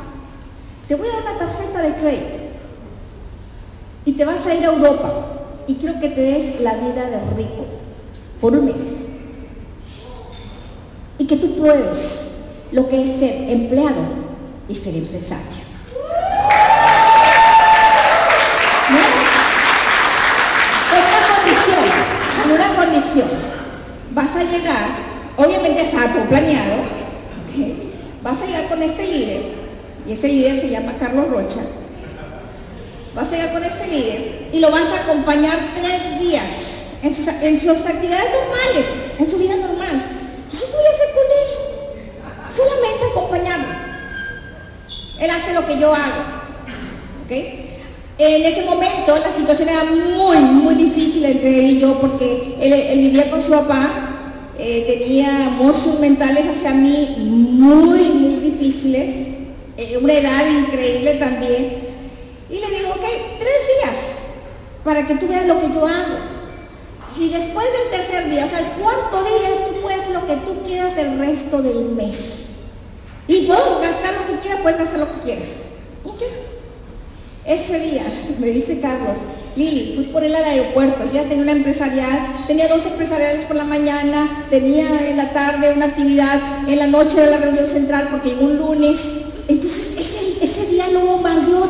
Te 0.88 0.96
voy 0.96 1.08
a 1.08 1.12
dar 1.12 1.22
una 1.22 1.40
tarjeta 1.40 1.82
de 1.82 1.94
crédito. 1.96 2.38
Y 4.06 4.14
te 4.14 4.26
vas 4.26 4.46
a 4.46 4.56
ir 4.56 4.64
a 4.64 4.74
Europa. 4.74 5.26
Y 5.68 5.76
quiero 5.76 6.00
que 6.00 6.10
te 6.10 6.22
des 6.22 6.62
la 6.62 6.76
vida 6.76 7.10
de 7.10 7.20
rico 7.36 7.66
por 8.40 8.54
un 8.54 8.66
mes. 8.66 8.76
Y 11.18 11.26
que 11.26 11.38
tú 11.38 11.56
puedes 11.58 12.28
lo 12.72 12.88
que 12.88 13.04
es 13.04 13.20
ser 13.20 13.50
empleado 13.50 14.02
y 14.70 14.76
ser 14.76 14.96
empresario. 14.96 15.68
Una 22.46 22.76
condición. 22.76 23.28
Vas 24.12 24.36
a 24.36 24.44
llegar, 24.44 24.88
obviamente 25.36 25.82
algo 25.98 26.30
planeado, 26.30 26.98
vas 28.24 28.42
a 28.42 28.46
llegar 28.46 28.68
con 28.68 28.84
este 28.84 29.08
líder, 29.08 29.42
y 30.08 30.12
ese 30.14 30.28
líder 30.28 30.62
se 30.62 30.70
llama 30.70 30.94
Carlos 31.00 31.30
Rocha. 31.30 31.62
Vas 33.16 33.28
a 33.28 33.32
llegar 33.32 33.54
con 33.54 33.64
este 33.64 33.88
líder 33.88 34.50
y 34.54 34.60
lo 34.60 34.70
vas 34.70 34.90
a 34.92 35.04
acompañar 35.04 35.58
tres 35.76 36.20
días 36.20 36.44
en 37.02 37.16
sus, 37.16 37.28
en 37.28 37.60
sus 37.60 37.86
actividades 37.86 38.32
normales, 38.32 38.86
en 39.18 39.32
su 39.32 39.38
vida 39.38 39.56
normal. 39.56 40.04
¿Y 40.52 40.56
yo 40.56 40.66
voy 40.68 40.86
a 40.86 40.90
hacer 40.90 41.10
con 41.14 41.24
él? 41.24 41.68
solamente 42.58 43.06
acompañarlo. 43.12 43.68
Él 45.20 45.30
hace 45.30 45.54
lo 45.54 45.66
que 45.66 45.80
yo 45.80 45.94
hago. 45.94 46.38
En 47.30 48.46
ese 48.46 48.64
momento 48.64 49.16
la 49.16 49.32
situación 49.36 49.70
era 49.70 49.84
muy, 49.84 50.38
muy 50.38 50.76
difícil 50.76 51.24
entre 51.26 51.60
él 51.60 51.66
y 51.72 51.80
yo 51.80 52.00
porque 52.00 52.56
él, 52.60 53.00
vivía 53.00 53.30
con 53.30 53.42
su 53.42 53.52
papá, 53.52 54.07
eh, 54.70 55.00
tenía 55.00 55.32
monstruos 55.58 56.02
mentales 56.02 56.46
hacia 56.46 56.72
mí 56.72 57.16
muy, 57.20 58.02
muy 58.02 58.36
difíciles, 58.36 59.28
eh, 59.78 59.98
una 60.02 60.12
edad 60.12 60.44
increíble 60.60 61.14
también. 61.14 61.78
Y 62.50 62.54
le 62.54 62.68
digo, 62.68 62.90
ok, 62.90 63.06
tres 63.40 63.60
días 63.78 63.96
para 64.84 65.08
que 65.08 65.16
tú 65.16 65.28
veas 65.30 65.48
lo 65.48 65.58
que 65.62 65.74
yo 65.74 65.88
hago. 65.88 66.18
Y 67.18 67.30
después 67.30 67.66
del 67.66 68.00
tercer 68.00 68.30
día, 68.30 68.44
o 68.44 68.48
sea, 68.50 68.60
el 68.60 68.66
cuarto 68.66 69.24
día, 69.24 69.50
tú 69.68 69.82
puedes 69.82 70.10
lo 70.10 70.28
que 70.28 70.36
tú 70.36 70.64
quieras 70.66 70.98
el 70.98 71.18
resto 71.18 71.62
del 71.62 71.92
mes. 71.96 72.18
Y 73.30 73.48
puedo 73.48 73.80
gastar 73.80 74.16
lo 74.16 74.34
que 74.34 74.42
quiera, 74.42 74.62
puedes 74.62 74.80
gastar 74.80 75.00
lo 75.00 75.14
que 75.14 75.20
quieras. 75.22 75.48
Ese 77.46 77.80
día, 77.80 78.04
me 78.40 78.48
dice 78.48 78.82
Carlos, 78.82 79.16
Lili, 79.58 79.94
fui 79.96 80.06
por 80.06 80.24
él 80.24 80.36
al 80.36 80.44
aeropuerto, 80.44 81.10
ya 81.12 81.24
tenía 81.24 81.42
una 81.42 81.52
empresarial, 81.54 82.46
tenía 82.46 82.68
dos 82.68 82.86
empresariales 82.86 83.44
por 83.46 83.56
la 83.56 83.64
mañana, 83.64 84.46
tenía 84.52 85.10
en 85.10 85.18
la 85.18 85.34
tarde 85.34 85.74
una 85.76 85.88
actividad, 85.88 86.40
en 86.68 86.78
la 86.78 86.86
noche 86.86 87.20
de 87.20 87.32
la 87.32 87.38
reunión 87.38 87.66
central 87.66 88.10
porque 88.12 88.30
llegó 88.30 88.46
un 88.46 88.58
lunes. 88.60 89.00
Entonces 89.48 90.00
ese, 90.42 90.68
día 90.68 90.88
lo 90.90 91.00
bombardeó 91.00 91.62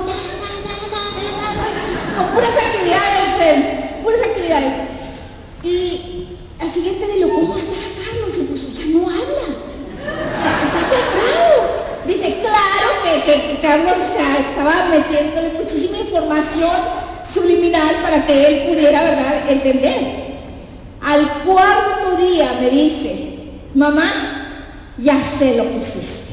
con 2.18 2.28
puras 2.34 2.58
actividades, 2.58 4.04
puras 4.04 4.20
actividades. 4.20 4.74
Y 5.64 6.28
al 6.60 6.70
siguiente 6.70 7.08
día, 7.08 7.28
¿cómo 7.34 7.56
está 7.56 7.78
Carlos? 8.04 8.38
Y 8.38 8.42
pues, 8.48 8.64
o 8.66 8.76
sea, 8.76 8.86
no 8.88 9.10
habla. 9.10 9.48
Dice, 12.06 12.38
claro 12.42 12.90
que, 13.26 13.60
Carlos 13.62 13.94
estaba 14.40 14.74
metiéndole 14.90 15.50
muchísima 15.58 15.98
información 16.00 17.07
subliminal 17.34 17.96
para 18.02 18.26
que 18.26 18.48
él 18.48 18.70
pudiera, 18.70 19.04
¿verdad?, 19.04 19.50
entender. 19.50 20.28
Al 21.02 21.28
cuarto 21.46 22.16
día 22.18 22.58
me 22.62 22.70
dice, 22.70 23.30
mamá, 23.76 24.06
ya 24.98 25.22
sé 25.24 25.56
lo 25.56 25.70
que 25.70 25.78
hiciste. 25.78 26.28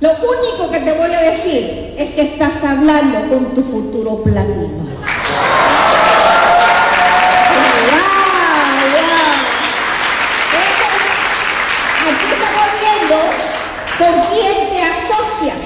Lo 0.00 0.10
único 0.10 0.70
que 0.70 0.80
te 0.80 0.92
voy 0.92 1.12
a 1.12 1.30
decir 1.30 1.94
es 1.96 2.10
que 2.10 2.22
estás 2.22 2.64
hablando 2.64 3.28
con 3.28 3.54
tu 3.54 3.62
futuro 3.62 4.22
platino. 4.24 4.82
con 13.98 14.20
quién 14.32 14.70
te 14.70 14.82
asocias. 14.82 15.56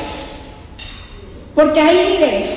Porque 1.54 1.80
hay 1.80 1.94
líderes 1.94 2.55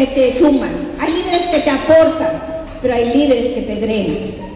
que 0.00 0.06
te 0.06 0.38
suman, 0.38 0.70
hay 0.98 1.12
líderes 1.12 1.48
que 1.48 1.58
te 1.58 1.70
aportan, 1.70 2.42
pero 2.80 2.94
hay 2.94 3.12
líderes 3.12 3.48
que 3.48 3.62
te 3.62 3.76
drenan. 3.80 4.50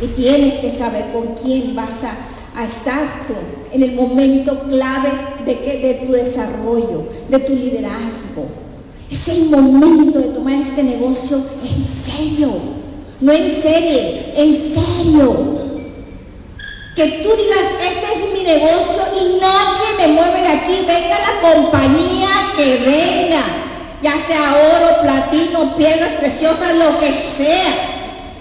Y 0.00 0.06
tienes 0.08 0.54
que 0.54 0.76
saber 0.76 1.06
con 1.12 1.34
quién 1.34 1.74
vas 1.74 2.04
a, 2.04 2.62
estar 2.62 3.26
tú 3.26 3.32
en 3.72 3.82
el 3.82 3.94
momento 3.94 4.64
clave 4.68 5.08
de, 5.46 5.54
de 5.54 6.02
tu 6.06 6.12
desarrollo, 6.12 7.08
de 7.28 7.38
tu 7.38 7.54
liderazgo. 7.54 8.46
Es 9.10 9.26
el 9.28 9.46
momento 9.46 10.18
de 10.18 10.28
tomar 10.28 10.54
este 10.54 10.82
negocio 10.82 11.38
en 11.38 12.12
serio, 12.12 12.50
no 13.20 13.32
en 13.32 13.62
serie, 13.62 14.32
en 14.36 14.54
serio. 14.54 15.62
Que 16.94 17.06
tú 17.22 17.30
digas, 17.30 17.66
este 17.80 18.12
es 18.12 18.34
mi 18.34 18.44
negocio 18.44 19.02
y 19.18 19.40
nadie 19.40 20.06
me 20.06 20.12
mueve 20.12 20.40
de 20.40 20.48
aquí. 20.48 20.74
Venga 20.86 21.18
la 21.18 21.54
compañía 21.54 22.28
que 22.54 22.64
venga. 22.84 23.62
Ya 24.02 24.12
sea 24.18 24.54
oro, 24.74 25.02
platino, 25.02 25.76
piedras 25.76 26.14
preciosas, 26.18 26.74
lo 26.74 26.98
que 26.98 27.14
sea. 27.14 27.92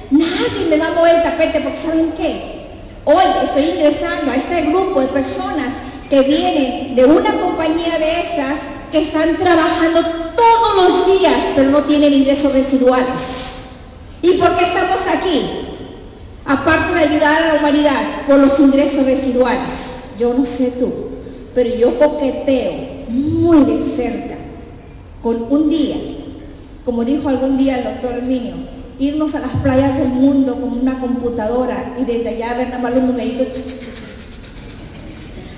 Nadie 0.10 0.66
me 0.70 0.78
va 0.78 0.88
a 0.88 0.92
mover 0.92 1.18
el 1.18 1.24
tapete 1.24 1.62
porque 1.62 1.78
¿saben 1.78 2.12
qué? 2.18 2.62
Hoy 3.06 3.24
estoy 3.44 3.64
ingresando 3.64 4.32
a 4.32 4.36
este 4.36 4.64
grupo 4.72 5.02
de 5.02 5.08
personas 5.08 5.68
que 6.10 6.22
vienen 6.22 6.96
de 6.96 7.06
una 7.06 7.32
compañía 7.40 7.98
de 8.00 8.22
esas 8.22 8.60
que 8.92 9.04
están 9.04 9.36
trabajando 9.38 10.02
todos 10.36 10.76
los 10.78 11.20
días, 11.20 11.36
pero 11.56 11.70
no 11.70 11.84
tienen 11.84 12.12
ingresos 12.12 12.52
residuales. 12.54 13.22
¿Y 14.24 14.34
por 14.34 14.58
qué 14.58 14.66
estamos 14.66 15.00
aquí? 15.08 15.42
Aparte 16.46 16.94
de 16.96 17.00
ayudar 17.02 17.42
a 17.42 17.54
la 17.54 17.60
humanidad 17.60 18.02
por 18.28 18.40
los 18.40 18.60
ingresos 18.60 19.06
residuales. 19.06 19.72
Yo 20.18 20.34
no 20.34 20.44
sé 20.44 20.72
tú, 20.72 20.92
pero 21.54 21.74
yo 21.76 21.98
coqueteo 22.00 22.74
muy 23.10 23.64
de 23.64 23.96
cerca 23.96 24.31
con 25.22 25.52
un 25.52 25.70
día, 25.70 25.98
como 26.86 27.06
dijo 27.06 27.30
algún 27.30 27.58
día 27.58 27.78
el 27.78 27.84
doctor 27.84 28.14
Herminio, 28.14 28.56
irnos 29.00 29.36
a 29.36 29.40
las 29.40 29.54
playas 29.64 29.98
del 29.98 30.10
mundo 30.10 30.56
con 30.56 30.80
una 30.80 31.00
computadora 31.00 31.96
y 32.00 32.06
desde 32.06 32.30
allá 32.30 32.56
ver 32.56 32.70
nada 32.70 32.82
más 32.82 32.94
los 32.94 33.04
numeritos 33.04 33.48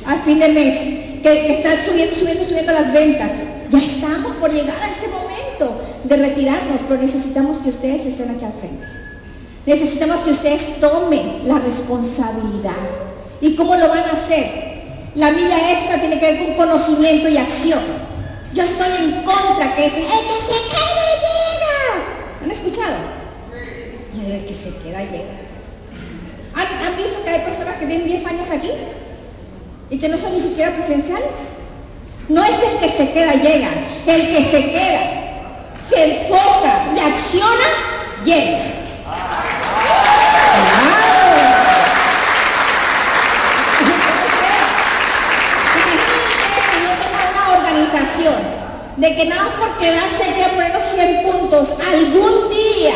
al 0.06 0.22
fin 0.24 0.40
de 0.40 0.50
mes, 0.50 0.78
que, 1.22 1.54
están 1.54 1.78
subiendo, 1.86 2.16
subiendo, 2.16 2.44
subiendo 2.44 2.74
las 2.74 2.94
ventas. 2.94 3.32
Ya 3.70 3.78
estamos 3.80 4.36
por 4.38 4.52
llegar 4.52 4.76
a 4.76 4.92
ese 4.92 5.08
momento 5.08 5.82
de 6.04 6.18
retirarnos, 6.18 6.82
pero 6.88 7.02
necesitamos 7.02 7.58
que 7.58 7.70
ustedes 7.70 8.06
estén 8.06 8.30
aquí 8.30 8.46
al 8.46 8.54
frente. 8.54 8.86
Necesitamos 9.66 10.22
que 10.22 10.32
ustedes 10.32 10.80
tomen 10.80 11.48
la 11.48 11.60
responsabilidad. 11.60 12.74
¿Y 13.42 13.56
cómo 13.56 13.76
lo 13.76 13.88
van 13.88 14.04
a 14.04 14.12
hacer? 14.12 14.74
La 15.16 15.32
milla 15.32 15.72
extra 15.72 16.00
tiene 16.00 16.20
que 16.20 16.32
ver 16.32 16.46
con 16.46 16.68
conocimiento 16.68 17.30
y 17.30 17.38
acción. 17.38 17.80
Yo 18.54 18.62
estoy 18.64 19.06
en 19.06 19.24
contra 19.24 19.76
que 19.76 19.86
el 19.86 19.92
que 19.92 20.00
se 20.00 20.60
queda 20.70 21.06
llega. 21.24 22.44
¿Han 22.44 22.52
escuchado? 22.52 22.96
Y 24.14 24.32
el 24.32 24.46
que 24.46 24.54
se 24.54 24.78
queda 24.78 25.00
llega. 25.02 25.34
¿Han, 26.54 26.88
¿Han, 26.88 26.96
visto 26.96 27.24
que 27.24 27.30
hay 27.32 27.40
personas 27.42 27.76
que 27.78 27.88
tienen 27.88 28.08
10 28.08 28.26
años 28.28 28.48
aquí 28.52 28.70
y 29.90 29.98
que 29.98 30.08
no 30.08 30.18
son 30.20 30.34
ni 30.34 30.40
siquiera 30.40 30.72
presenciales? 30.72 31.32
No 32.30 32.44
es 32.44 32.52
el 32.52 32.78
que 32.80 32.90
se 32.90 33.12
queda 33.12 33.34
llega. 33.34 33.70
El 34.06 34.22
que 34.28 34.44
se 34.44 34.72
queda, 34.72 35.02
se 35.90 36.22
enfoca 36.22 36.94
y 36.96 37.00
acciona, 37.00 37.68
llega. 38.24 38.74
De 48.98 49.16
que 49.16 49.26
nada 49.26 49.50
por 49.58 49.78
quedarse 49.80 50.24
aquí 50.24 50.42
a 50.42 50.50
ponernos 50.50 50.84
100 50.84 51.24
puntos 51.24 51.74
algún 51.92 52.50
día 52.50 52.94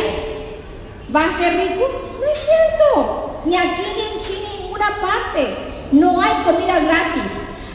va 1.16 1.24
a 1.24 1.38
ser 1.38 1.54
rico. 1.54 1.90
No 2.20 2.26
es 2.26 2.38
cierto. 2.38 3.42
Ni 3.46 3.56
aquí, 3.56 3.84
ni 3.96 4.18
en 4.18 4.24
China, 4.24 4.48
en 4.54 4.64
ninguna 4.64 4.88
parte. 5.02 5.48
No 5.92 6.22
hay 6.22 6.34
comida 6.44 6.80
gratis. 6.80 7.32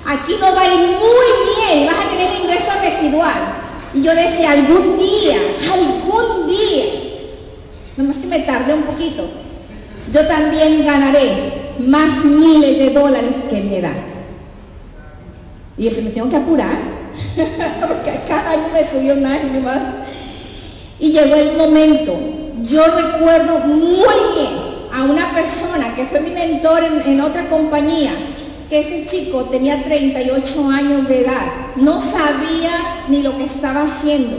Aquí 0.06 0.36
no 0.40 0.54
va 0.54 0.60
a 0.62 0.66
ir 0.66 0.80
muy 0.80 1.28
bien 1.56 1.78
y 1.82 1.86
vas 1.86 2.04
a 2.04 2.10
tener 2.10 2.40
ingreso 2.40 2.70
residual. 2.82 3.32
Y 3.94 4.02
yo 4.02 4.14
decía, 4.14 4.52
algún 4.52 4.98
día, 4.98 5.36
algún 5.72 6.46
día, 6.46 6.84
nomás 7.96 8.16
que 8.16 8.26
me 8.26 8.38
tardé 8.40 8.74
un 8.74 8.82
poquito, 8.82 9.24
yo 10.10 10.26
también 10.26 10.84
ganaré 10.84 11.74
más 11.80 12.24
miles 12.24 12.78
de 12.78 12.90
dólares 12.90 13.36
que 13.50 13.60
me 13.60 13.80
dan. 13.80 14.12
Y 15.76 15.90
se 15.90 16.02
me 16.02 16.10
tengo 16.10 16.30
que 16.30 16.36
apurar 16.36 17.01
porque 17.88 18.20
cada 18.28 18.52
año 18.52 18.68
me 18.72 18.84
subió 18.84 19.14
un 19.14 19.26
año 19.26 19.60
más. 19.60 19.82
Y 20.98 21.12
llegó 21.12 21.34
el 21.34 21.56
momento, 21.56 22.16
yo 22.62 22.84
recuerdo 22.86 23.58
muy 23.66 23.86
bien 23.86 24.72
a 24.92 25.02
una 25.04 25.32
persona 25.32 25.94
que 25.96 26.04
fue 26.04 26.20
mi 26.20 26.30
mentor 26.30 26.80
en, 27.06 27.20
otra 27.20 27.48
compañía, 27.48 28.12
que 28.68 28.80
ese 28.80 29.06
chico 29.06 29.44
tenía 29.44 29.82
38 29.82 30.70
años 30.70 31.08
de 31.08 31.22
edad, 31.22 31.46
no 31.76 32.00
sabía 32.00 32.70
ni 33.08 33.22
lo 33.22 33.36
que 33.36 33.44
estaba 33.44 33.82
haciendo, 33.82 34.36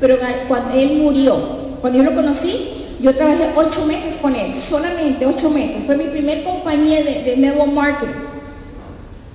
pero 0.00 0.16
cuando 0.48 0.74
él 0.74 0.98
murió, 0.98 1.36
cuando 1.80 2.00
yo 2.00 2.04
lo 2.04 2.14
conocí, 2.14 2.54
yo 3.00 3.14
trabajé 3.14 3.50
ocho 3.54 3.86
meses 3.86 4.16
con 4.20 4.34
él, 4.34 4.52
solamente 4.52 5.26
ocho 5.26 5.50
meses, 5.50 5.84
fue 5.86 5.96
mi 5.96 6.04
primer 6.04 6.42
compañía 6.44 7.02
de, 7.02 7.22
de 7.22 7.36
network 7.36 7.72
marketing, 7.72 8.14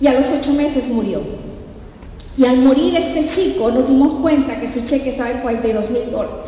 y 0.01 0.07
a 0.07 0.13
los 0.13 0.27
ocho 0.37 0.53
meses 0.53 0.87
murió. 0.87 1.21
Y 2.39 2.45
al 2.45 2.55
morir 2.59 2.95
este 2.95 3.27
chico 3.27 3.69
nos 3.69 3.89
dimos 3.89 4.21
cuenta 4.21 4.57
que 4.57 4.71
su 4.71 4.85
cheque 4.85 5.09
estaba 5.09 5.29
en 5.29 5.39
42 5.39 5.89
mil 5.89 6.09
dólares. 6.09 6.47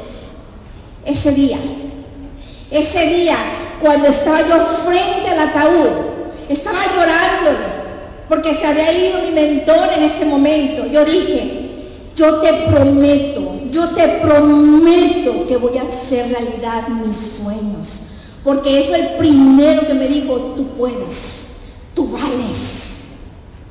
Ese 1.04 1.32
día, 1.32 1.58
ese 2.72 3.08
día, 3.08 3.36
cuando 3.82 4.08
estaba 4.08 4.40
yo 4.40 4.56
frente 4.86 5.30
al 5.30 5.50
ataúd, 5.50 5.90
estaba 6.48 6.78
llorando 6.78 7.60
porque 8.30 8.56
se 8.56 8.68
había 8.68 9.06
ido 9.06 9.20
mi 9.20 9.32
mentor 9.32 9.90
en 9.98 10.04
ese 10.06 10.24
momento. 10.24 10.88
Yo 10.90 11.04
dije, 11.04 11.72
yo 12.16 12.36
te 12.38 12.54
prometo, 12.72 13.60
yo 13.70 13.90
te 13.90 14.08
prometo 14.22 15.46
que 15.46 15.58
voy 15.58 15.78
a 15.78 15.82
hacer 15.82 16.30
realidad 16.30 16.88
mis 16.88 17.18
sueños. 17.18 17.88
Porque 18.46 18.80
es 18.80 18.90
el 18.92 19.08
primero 19.18 19.86
que 19.86 19.94
me 19.94 20.08
dijo, 20.08 20.38
tú 20.56 20.68
puedes, 20.78 21.16
tú 21.94 22.08
vales 22.08 22.82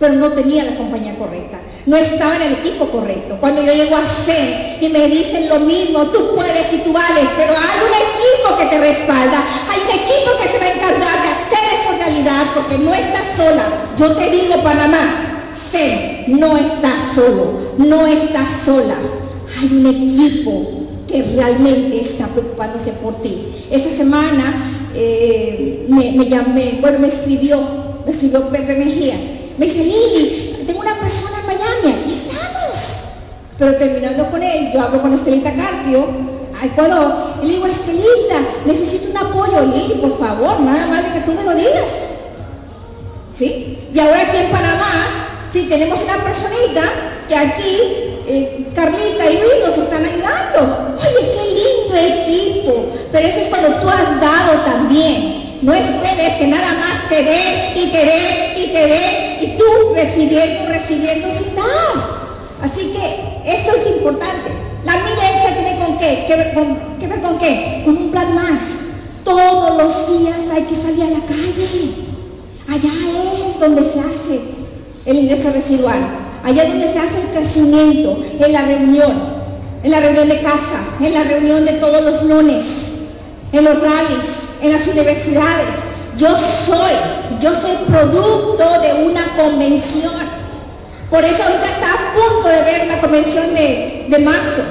pero 0.01 0.15
no 0.15 0.31
tenía 0.31 0.65
la 0.65 0.77
compañía 0.77 1.15
correcta, 1.17 1.61
no 1.87 1.97
estaba 1.97 2.37
en 2.37 2.43
el 2.43 2.53
equipo 2.55 2.87
correcto. 2.87 3.37
Cuando 3.41 3.63
yo 3.63 3.73
llego 3.73 3.97
a 3.97 4.07
ser 4.07 4.79
y 4.81 4.89
me 4.89 5.09
dicen 5.09 5.49
lo 5.49 5.61
mismo, 5.61 6.07
tú 6.07 6.35
puedes 6.35 6.73
y 6.73 6.79
tú 6.79 6.93
vales, 6.93 7.29
pero 7.37 7.53
hay 7.53 7.79
un 7.87 7.95
equipo 7.95 8.59
que 8.59 8.67
te 8.67 8.79
respalda, 8.79 9.43
hay 9.71 9.81
un 9.81 9.91
equipo 9.91 10.31
que 10.41 10.49
se 10.49 10.59
va 10.59 10.65
a 10.65 10.73
encargar 10.73 11.23
de 11.23 11.29
hacer 11.29 11.81
eso 11.81 12.05
realidad, 12.05 12.47
porque 12.55 12.79
no 12.79 12.95
estás 12.95 13.37
sola. 13.37 13.65
Yo 13.99 14.13
te 14.13 14.31
digo, 14.31 14.63
Panamá, 14.63 15.51
sé, 15.55 16.25
no 16.29 16.57
estás 16.57 17.15
solo, 17.15 17.75
no 17.79 18.07
estás 18.07 18.49
sola. 18.65 18.95
Hay 19.59 19.77
un 19.77 19.87
equipo 19.87 20.71
que 21.09 21.23
realmente 21.35 22.01
está 22.01 22.27
preocupándose 22.29 22.93
por 22.93 23.21
ti. 23.21 23.37
Esta 23.71 23.91
semana 23.91 24.91
eh, 24.95 25.87
me, 25.89 26.13
me 26.13 26.29
llamé, 26.29 26.79
bueno, 26.81 27.01
me 27.01 27.09
escribió, 27.09 27.61
me 28.05 28.13
escribió 28.13 28.49
Pepe 28.49 28.77
Mejía 28.77 29.17
me 29.61 29.67
dice, 29.67 29.85
Lili, 29.85 30.50
tengo 30.71 30.83
una 30.83 31.01
persona 31.01 31.39
en 31.41 31.47
Miami, 31.47 32.01
aquí 32.01 32.13
estamos. 32.13 32.81
Pero 33.59 33.77
terminando 33.77 34.31
con 34.31 34.43
él, 34.43 34.71
yo 34.73 34.81
hablo 34.81 35.03
con 35.03 35.13
Estelita 35.13 35.53
Carpio, 35.53 36.07
a 36.61 36.67
Ecuador, 36.67 37.15
y 37.43 37.47
le 37.47 37.53
digo, 37.55 37.67
Estelita, 37.67 38.41
necesito 38.67 39.11
un 39.11 39.17
apoyo, 39.17 39.63
Lili, 39.63 39.95
por 39.95 40.17
favor, 40.19 40.61
nada 40.61 40.87
más 40.87 41.05
de 41.05 41.19
que 41.19 41.27
tú 41.27 41.33
me 41.33 41.43
lo 41.43 41.55
digas. 41.55 41.91
¿Sí? 43.37 43.89
Y 43.93 43.99
ahora 43.99 44.23
aquí 44.23 44.37
en 44.37 44.51
Panamá, 44.51 44.93
sí, 45.53 45.67
tenemos 45.69 46.01
una 46.03 46.17
personita 46.23 46.83
que 47.27 47.37
aquí, 47.37 47.77
eh, 48.29 48.69
Carlita 48.75 49.29
y 49.29 49.39
Luis 49.39 49.67
nos 49.67 49.79
están 49.79 50.05
ayudando. 50.05 50.97
Oye, 51.01 51.33
qué 51.33 51.45
lindo 51.49 51.97
equipo. 51.97 52.93
Pero 53.11 53.27
eso 53.27 53.41
es 53.41 53.49
cuando 53.49 53.69
tú 53.69 53.89
has 53.89 54.21
dado 54.21 54.61
también. 54.65 55.40
No 55.63 55.75
esperes 55.75 56.35
que 56.39 56.47
nada 56.47 56.67
más 56.67 57.09
te 57.09 57.23
dé 57.23 57.73
y 57.77 57.87
te 57.93 57.99
dé 57.99 58.65
y 58.65 58.67
te 58.73 58.87
dé 58.87 59.39
y 59.43 59.59
tú 59.59 59.65
recibiendo, 59.95 60.69
recibiendo 60.69 61.29
sin 61.31 61.55
dar. 61.55 62.21
Así 62.63 62.93
que 62.93 63.51
esto 63.51 63.75
es 63.75 63.97
importante. 63.97 64.51
La 64.85 64.95
milla 64.95 65.55
tiene 65.55 65.79
con 65.79 65.99
qué? 65.99 66.25
¿Qué 66.27 66.37
ver 66.37 66.55
con, 66.55 66.77
¿Qué 66.99 67.21
con 67.21 67.39
qué? 67.39 67.83
Con 67.85 67.97
un 67.97 68.11
plan 68.11 68.35
más. 68.35 68.63
Todos 69.23 69.77
los 69.77 70.19
días 70.19 70.37
hay 70.53 70.63
que 70.63 70.75
salir 70.75 71.03
a 71.03 71.11
la 71.11 71.27
calle. 71.27 72.11
Allá 72.69 72.93
es 73.35 73.61
donde 73.61 73.83
se 73.83 74.01
hace 74.01 74.41
el 75.05 75.19
ingreso 75.19 75.51
residual. 75.53 75.99
Allá 76.43 76.63
es 76.63 76.69
donde 76.71 76.91
se 76.91 76.99
hace 76.99 77.21
el 77.21 77.29
crecimiento, 77.37 78.17
en 78.39 78.53
la 78.53 78.63
reunión, 78.63 79.13
en 79.83 79.91
la 79.91 80.01
reunión 80.01 80.29
de 80.29 80.41
casa, 80.41 80.81
en 81.01 81.13
la 81.13 81.25
reunión 81.25 81.65
de 81.67 81.73
todos 81.75 82.03
los 82.03 82.23
lunes, 82.25 82.65
en 83.53 83.65
los 83.65 83.79
rallies, 83.79 84.40
en 84.63 84.73
las 84.73 84.87
universidades. 84.87 85.69
Yo 86.17 86.29
soy, 86.29 86.93
yo 87.41 87.55
soy 87.55 87.77
producto 87.89 88.65
de 88.81 89.05
una 89.05 89.25
convención. 89.37 90.13
Por 91.09 91.25
eso 91.25 91.43
ahorita 91.43 91.65
está 91.65 91.87
a 91.87 92.15
punto 92.15 92.49
de 92.49 92.63
ver 92.63 92.87
la 92.87 93.01
convención 93.01 93.55
de, 93.55 94.07
de 94.09 94.19
marzo. 94.19 94.63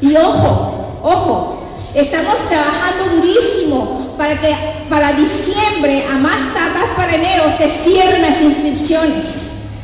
Y 0.00 0.16
ojo, 0.16 1.00
ojo, 1.02 1.62
estamos 1.94 2.34
trabajando 2.48 3.16
durísimo 3.16 4.14
para 4.16 4.40
que 4.40 4.54
para 4.88 5.12
diciembre, 5.12 6.04
a 6.12 6.18
más 6.18 6.54
tardar 6.54 6.96
para 6.96 7.14
enero, 7.14 7.44
se 7.56 7.68
cierren 7.68 8.22
las 8.22 8.40
inscripciones. 8.40 9.24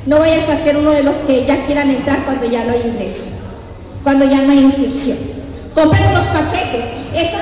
No 0.06 0.18
vayas 0.18 0.48
a 0.48 0.56
ser 0.56 0.76
uno 0.76 0.92
de 0.92 1.02
los 1.02 1.16
que 1.26 1.44
ya 1.44 1.64
quieran 1.66 1.90
entrar 1.90 2.24
cuando 2.24 2.46
ya 2.46 2.64
no 2.64 2.72
hay 2.72 2.80
ingreso, 2.80 3.26
cuando 4.02 4.24
ya 4.24 4.40
no 4.42 4.52
hay 4.52 4.58
inscripción. 4.58 5.18
Compren 5.74 6.14
los 6.14 6.26
paquetes. 6.26 6.84
Eso 7.14 7.36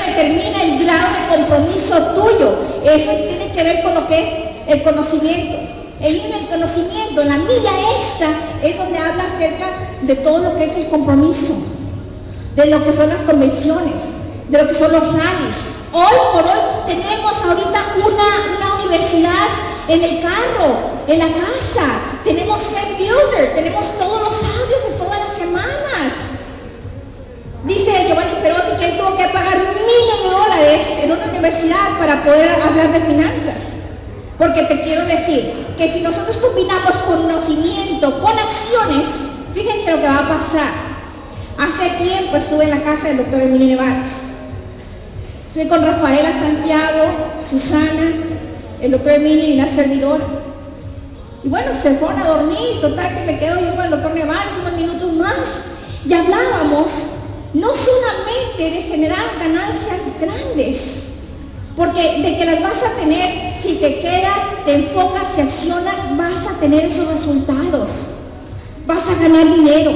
compromiso 1.49 1.97
tuyo. 2.15 2.51
Eso 2.85 3.11
tiene 3.11 3.53
que 3.53 3.63
ver 3.63 3.83
con 3.83 3.95
lo 3.95 4.07
que 4.07 4.19
es 4.19 4.29
el 4.69 4.83
conocimiento. 4.83 5.59
En 6.01 6.15
el 6.15 6.47
conocimiento, 6.49 7.25
la 7.25 7.37
milla 7.37 7.73
extra, 7.99 8.29
es 8.63 8.77
donde 8.77 8.99
habla 8.99 9.25
acerca 9.25 9.67
de 10.03 10.15
todo 10.17 10.39
lo 10.39 10.57
que 10.57 10.65
es 10.65 10.77
el 10.77 10.87
compromiso, 10.89 11.55
de 12.55 12.67
lo 12.67 12.85
que 12.85 12.93
son 12.93 13.09
las 13.09 13.23
convenciones, 13.23 13.95
de 14.49 14.63
lo 14.63 14.69
que 14.69 14.75
son 14.75 14.93
los 14.93 15.03
rallies. 15.03 15.57
Hoy 15.93 16.17
por 16.33 16.45
hoy 16.45 16.61
tenemos 16.87 17.33
ahorita 17.45 17.81
una, 18.07 18.59
una 18.59 18.85
universidad 18.85 19.49
en 19.89 20.05
el 20.05 20.21
carro, 20.21 20.77
en 21.09 21.19
la 21.19 21.27
casa, 21.27 21.87
tenemos 22.23 22.63
Zen 22.63 22.97
Builder, 22.97 23.55
tenemos 23.57 23.99
todos 23.99 24.21
los 24.21 24.37
audios 24.61 24.91
de 24.91 24.99
todas 24.99 25.19
las 25.19 25.37
semanas. 25.37 26.13
Dice 27.65 28.07
Giovanni 28.07 28.35
Perotti 28.41 28.77
que 28.79 28.93
él 28.93 28.99
tuvo 28.99 29.17
que 29.17 29.25
pagar 29.25 29.59
miles 29.59 30.23
de 30.23 30.31
dólares 30.31 30.98
universidad 31.39 31.99
para 31.99 32.23
poder 32.23 32.49
hablar 32.63 32.93
de 32.93 33.01
finanzas. 33.01 33.69
Porque 34.37 34.63
te 34.63 34.83
quiero 34.83 35.05
decir 35.05 35.53
que 35.77 35.89
si 35.93 36.01
nosotros 36.01 36.37
combinamos 36.37 36.95
conocimiento 37.07 38.21
con 38.21 38.33
acciones, 38.39 39.09
fíjense 39.53 39.91
lo 39.91 40.01
que 40.01 40.07
va 40.07 40.19
a 40.19 40.29
pasar. 40.29 40.89
Hace 41.59 42.05
tiempo 42.05 42.37
estuve 42.37 42.65
en 42.65 42.71
la 42.71 42.83
casa 42.83 43.09
del 43.09 43.19
doctor 43.19 43.43
Emilio 43.43 43.77
Nevares. 43.77 44.07
Estuve 45.49 45.69
con 45.69 45.85
Rafaela 45.85 46.31
Santiago, 46.31 47.05
Susana, 47.41 48.13
el 48.81 48.91
doctor 48.93 49.13
Emilio 49.13 49.49
y 49.49 49.59
una 49.59 49.67
servidora. 49.67 50.25
Y 51.43 51.49
bueno, 51.49 51.75
se 51.75 51.95
fueron 51.95 52.21
a 52.21 52.25
dormir, 52.25 52.81
total 52.81 53.13
que 53.15 53.33
me 53.33 53.39
quedo 53.39 53.61
yo 53.61 53.75
con 53.75 53.85
el 53.85 53.91
doctor 53.91 54.15
Nevares 54.15 54.55
unos 54.61 54.73
minutos 54.75 55.13
más. 55.15 55.39
Y 56.07 56.13
hablábamos 56.13 56.93
no 57.55 57.69
solamente 57.75 58.71
de 58.71 58.83
generar 58.83 59.25
ganancias 59.41 60.01
grandes, 60.21 61.08
porque 61.79 62.23
de 62.23 62.37
que 62.37 62.45
las 62.45 62.61
vas 62.61 62.83
a 62.83 62.97
tener, 63.01 63.55
si 63.63 63.77
te 63.77 64.01
quedas, 64.01 64.67
te 64.67 64.75
enfocas 64.75 65.23
y 65.39 65.43
accionas, 65.43 65.95
vas 66.17 66.51
a 66.51 66.59
tener 66.59 66.85
esos 66.85 67.07
resultados. 67.07 67.91
Vas 68.85 69.09
a 69.09 69.23
ganar 69.23 69.55
dinero. 69.55 69.93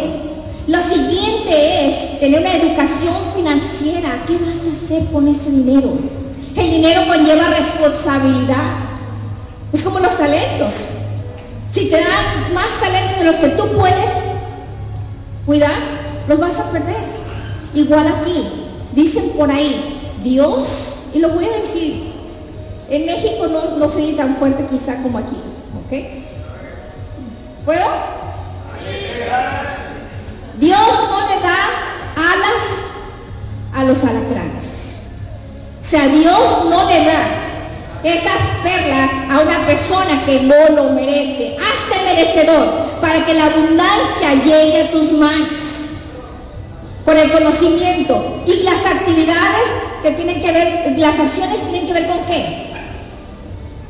Lo 0.69 0.81
siguiente 0.81 1.89
es 1.89 2.21
tener 2.21 2.39
una 2.39 2.55
educación 2.55 3.17
financiera. 3.35 4.25
¿Qué 4.29 4.35
vas 4.35 4.61
a 4.65 4.85
hacer 4.85 5.11
con 5.11 5.27
ese 5.27 5.51
dinero? 5.51 5.99
El 6.55 6.71
dinero 6.71 7.03
conlleva 7.09 7.49
responsabilidad. 7.49 8.63
Es 9.73 9.83
como 9.83 9.99
los 9.99 10.17
talentos. 10.17 10.75
Si 11.73 11.87
te 11.87 11.97
dan 11.97 12.55
más 12.55 12.81
talentos 12.81 13.19
de 13.19 13.25
los 13.25 13.37
que 13.37 13.49
tú 13.49 13.67
puedes 13.77 14.11
cuidar, 15.47 15.75
los 16.29 16.39
vas 16.39 16.61
a 16.61 16.71
perder. 16.71 17.03
Igual 17.75 18.07
aquí, 18.07 18.45
dicen 18.95 19.31
por 19.31 19.51
ahí, 19.51 20.21
Dios 20.23 21.02
y 21.15 21.19
lo 21.19 21.29
voy 21.31 21.45
a 21.45 21.59
decir, 21.59 22.13
en 22.89 23.07
México 23.07 23.47
no, 23.49 23.77
no 23.77 23.89
soy 23.89 24.13
tan 24.13 24.37
fuerte 24.37 24.67
quizá 24.67 25.03
como 25.03 25.19
aquí, 25.19 25.37
¿ok? 25.87 26.23
¿Puedo? 27.65 27.87
Dios 30.59 30.79
no 30.79 31.29
le 31.29 31.41
da 31.41 31.57
alas 32.17 32.63
a 33.75 33.85
los 33.85 34.05
alacranes. 34.05 34.73
O 35.81 35.85
sea, 35.85 36.07
Dios 36.07 36.65
no 36.71 36.85
le 36.89 37.05
da 37.05 37.43
esas 38.05 38.61
perlas 38.63 39.11
a 39.31 39.41
una 39.41 39.67
persona 39.67 40.25
que 40.25 40.41
no 40.43 40.69
lo 40.75 40.91
merece. 40.91 41.57
Hazte 41.57 42.05
merecedor 42.05 43.01
para 43.01 43.25
que 43.25 43.35
la 43.35 43.47
abundancia 43.47 44.35
llegue 44.45 44.83
a 44.83 44.91
tus 44.91 45.13
manos 45.13 45.59
con 47.05 47.17
el 47.17 47.31
conocimiento 47.33 48.43
y 48.47 48.63
las 48.63 48.87
actividades 48.87 49.92
que 50.03 50.11
tienen 50.13 50.43
que 50.43 50.53
ver, 50.53 50.99
las 50.99 51.19
acciones 51.19 51.61
tienen 51.69 51.87
que 51.87 51.93
ver 51.93 52.07
con 52.07 52.19
qué? 52.27 52.73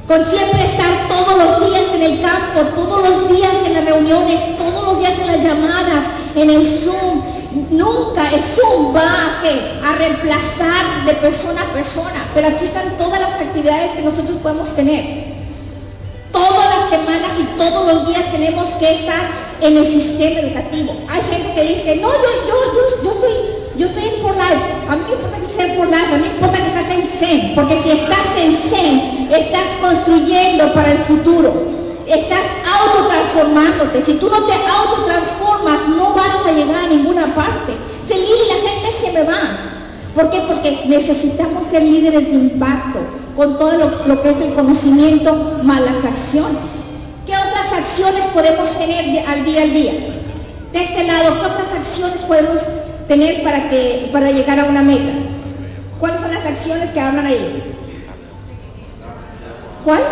Con 0.07 0.25
siempre 0.25 0.65
estar 0.65 1.09
todos 1.09 1.39
los 1.39 1.71
días 1.71 1.95
en 1.95 2.03
el 2.03 2.21
campo, 2.21 2.61
todos 2.75 3.09
los 3.09 3.29
días 3.37 3.53
en 3.67 3.75
las 3.75 3.85
reuniones, 3.85 4.59
todos 4.59 4.85
los 4.85 4.99
días 4.99 5.19
en 5.21 5.27
las 5.29 5.43
llamadas, 5.43 6.05
en 6.35 6.51
el 6.51 6.67
Zoom. 6.67 7.23
Nunca 7.71 8.29
el 8.33 8.43
Zoom 8.43 8.95
va 8.95 9.03
a, 9.03 9.97
reemplazar 9.97 11.05
de 11.07 11.15
persona 11.15 11.61
a 11.63 11.73
persona, 11.73 12.25
pero 12.35 12.49
aquí 12.49 12.65
están 12.65 12.97
todas 12.97 13.21
las 13.21 13.41
actividades 13.41 13.93
que 13.93 14.03
nosotros 14.03 14.39
podemos 14.43 14.75
tener. 14.75 15.33
Todas 16.33 16.77
las 16.77 16.89
semanas 16.89 17.31
y 17.39 17.59
todos 17.59 17.95
los 17.95 18.09
días 18.09 18.33
tenemos 18.33 18.69
que 18.81 18.91
estar 18.91 19.31
en 19.61 19.77
el 19.77 19.87
sistema 19.87 20.41
educativo. 20.41 20.95
Hay 21.09 21.21
gente 21.31 21.55
que 21.55 21.63
dice, 21.63 21.97
no, 21.97 22.09
yo, 22.11 22.29
yo, 22.49 22.55
yo, 22.75 23.05
yo 23.05 23.11
estoy, 23.11 23.62
yo 23.83 23.89
estoy 23.89 24.05
en 24.05 24.23
For 24.23 24.35
Life. 24.37 24.63
A 24.89 24.95
mí 24.95 25.03
me 25.07 25.13
importa 25.13 25.39
que 25.39 25.47
sea 25.47 25.67
For 25.75 25.89
Life, 25.89 26.15
a 26.15 26.17
mí 26.17 26.23
me 26.23 26.35
importa 26.35 26.57
que 26.57 26.67
estás 26.67 26.95
en 26.95 27.03
Zen, 27.03 27.55
porque 27.57 27.83
si 27.83 27.91
estás 27.91 28.29
en 28.39 28.53
Zen, 28.55 29.29
estás 29.33 29.67
construyendo 29.81 30.73
para 30.73 30.93
el 30.93 30.99
futuro. 30.99 31.53
Estás 32.07 32.47
autotransformándote. 32.81 34.03
Si 34.03 34.15
tú 34.15 34.31
no 34.31 34.41
te 34.45 34.53
autotransformas, 34.55 35.89
no 35.97 36.15
vas 36.15 36.47
a 36.47 36.53
llegar 36.53 36.85
a 36.85 36.89
ninguna 36.89 37.35
parte. 37.35 37.73
Si 38.07 38.15
la 38.15 38.69
gente 38.69 38.89
se 39.05 39.13
me 39.13 39.23
va. 39.25 39.41
¿Por 40.15 40.31
qué? 40.31 40.41
Porque 40.47 40.85
necesitamos 40.87 41.67
ser 41.67 41.83
líderes 41.83 42.27
de 42.27 42.35
impacto 42.35 43.01
con 43.35 43.59
todo 43.59 43.73
lo, 43.73 44.07
lo 44.07 44.23
que 44.23 44.31
es 44.31 44.37
el 44.43 44.55
conocimiento 44.55 45.59
más 45.65 45.81
las 45.81 46.05
acciones. 46.05 46.71
¿Qué 47.27 47.33
otras 47.33 47.73
acciones 47.79 48.27
podemos 48.35 48.79
tener 48.79 49.27
al 49.27 49.45
día 49.45 49.63
al 49.63 49.73
día? 49.73 49.93
De 50.73 50.83
este 50.83 51.05
lado, 51.05 51.35
¿qué 51.41 51.47
otras 51.47 51.73
acciones 51.75 52.21
podemos 52.23 52.61
tener 52.61 52.92
para, 53.09 53.69
que, 53.69 54.11
para 54.13 54.31
llegar 54.31 54.59
a 54.61 54.65
una 54.65 54.83
meta? 54.83 55.13
¿Cuáles 56.01 56.21
son 56.21 56.33
las 56.33 56.45
acciones 56.45 56.91
que 56.91 57.01
hablan 57.01 57.27
ahí? 57.27 57.63
¿Cuál? 59.85 60.03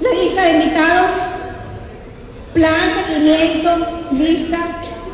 La 0.00 0.10
lista 0.10 0.42
de 0.42 0.50
invitados, 0.52 1.10
plan, 2.52 2.70
seguimiento, 3.06 3.70
lista, 4.12 4.58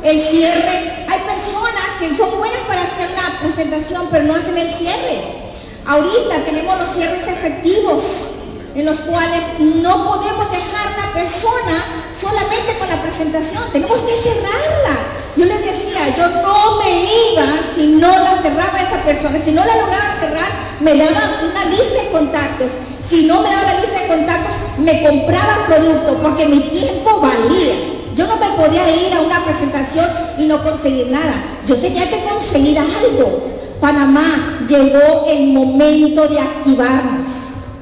el 0.02 0.20
cierre. 0.20 1.06
Hay 1.08 1.20
personas 1.20 1.84
que 2.00 2.14
son 2.16 2.38
buenas 2.38 2.60
para 2.66 2.82
hacer 2.82 3.08
una 3.12 3.40
presentación, 3.40 4.08
pero 4.10 4.24
no 4.24 4.34
hacen 4.34 4.58
el 4.58 4.72
cierre. 4.72 5.40
Ahorita 5.86 6.44
tenemos 6.44 6.78
los 6.78 6.92
cierres 6.92 7.26
efectivos 7.26 8.30
en 8.74 8.84
los 8.84 9.00
cuales 9.00 9.42
no 9.58 10.08
podemos 10.08 10.50
dejar 10.50 10.90
la 10.96 11.12
persona 11.14 11.99
solamente 12.20 12.76
con 12.78 12.88
la 12.88 13.00
presentación, 13.02 13.62
tenemos 13.72 14.00
que 14.00 14.14
cerrarla. 14.14 14.96
Yo 15.36 15.46
les 15.46 15.60
decía, 15.64 16.16
yo 16.16 16.42
no 16.42 16.76
me 16.78 17.02
iba 17.32 17.44
si 17.74 17.86
no 17.86 18.08
la 18.08 18.36
cerraba 18.42 18.78
esa 18.78 19.02
persona, 19.04 19.38
si 19.42 19.52
no 19.52 19.64
la 19.64 19.76
lograba 19.76 20.20
cerrar, 20.20 20.50
me 20.80 20.96
daba 20.96 21.40
una 21.48 21.64
lista 21.66 22.02
de 22.02 22.10
contactos. 22.10 22.70
Si 23.08 23.26
no 23.26 23.40
me 23.40 23.48
daba 23.48 23.62
la 23.62 23.80
lista 23.80 24.00
de 24.02 24.08
contactos, 24.08 24.54
me 24.78 25.02
compraba 25.02 25.66
producto 25.66 26.18
porque 26.22 26.46
mi 26.46 26.60
tiempo 26.60 27.20
valía. 27.20 27.74
Yo 28.14 28.26
no 28.26 28.36
me 28.36 28.48
podía 28.50 28.90
ir 28.90 29.14
a 29.14 29.20
una 29.20 29.42
presentación 29.44 30.06
y 30.38 30.46
no 30.46 30.62
conseguir 30.62 31.06
nada. 31.10 31.32
Yo 31.66 31.76
tenía 31.76 32.08
que 32.10 32.22
conseguir 32.24 32.78
algo. 32.78 33.48
Panamá 33.80 34.66
llegó 34.68 35.26
el 35.28 35.46
momento 35.48 36.28
de 36.28 36.38
activarnos. 36.38 37.28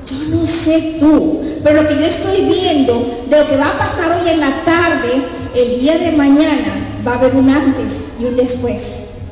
Yo 0.07 0.36
no 0.36 0.47
sé 0.47 0.97
tú, 1.01 1.43
pero 1.63 1.83
lo 1.83 1.89
que 1.89 1.95
yo 1.95 2.05
estoy 2.05 2.45
viendo 2.45 3.27
de 3.29 3.39
lo 3.39 3.49
que 3.49 3.57
va 3.57 3.69
a 3.69 3.79
pasar 3.79 4.13
hoy 4.13 4.29
en 4.29 4.41
la 4.41 4.51
tarde, 4.65 5.23
el 5.55 5.81
día 5.81 5.99
de 5.99 6.13
mañana, 6.13 7.01
va 7.07 7.13
a 7.13 7.19
haber 7.19 7.35
un 7.35 7.51
antes 7.51 7.93
y 8.21 8.25
un 8.25 8.37
después 8.37 8.83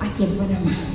aquí 0.01 0.25
en 0.25 0.37
Panamá. 0.37 0.86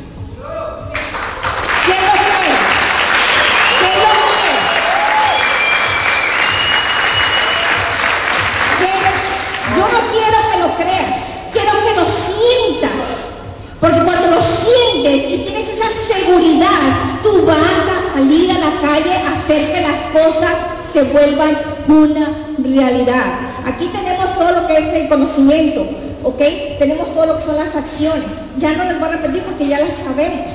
Vuelvan 21.03 21.57
una 21.87 22.27
realidad. 22.57 23.23
Aquí 23.65 23.87
tenemos 23.87 24.33
todo 24.35 24.61
lo 24.61 24.67
que 24.67 24.77
es 24.77 24.93
el 25.01 25.09
conocimiento, 25.09 25.85
¿ok? 26.23 26.41
Tenemos 26.79 27.13
todo 27.13 27.27
lo 27.27 27.37
que 27.37 27.43
son 27.43 27.57
las 27.57 27.75
acciones. 27.75 28.25
Ya 28.57 28.73
no 28.73 28.85
les 28.85 28.99
voy 28.99 29.09
a 29.09 29.11
repetir 29.13 29.43
porque 29.43 29.67
ya 29.67 29.79
las 29.79 29.95
sabemos. 29.95 30.51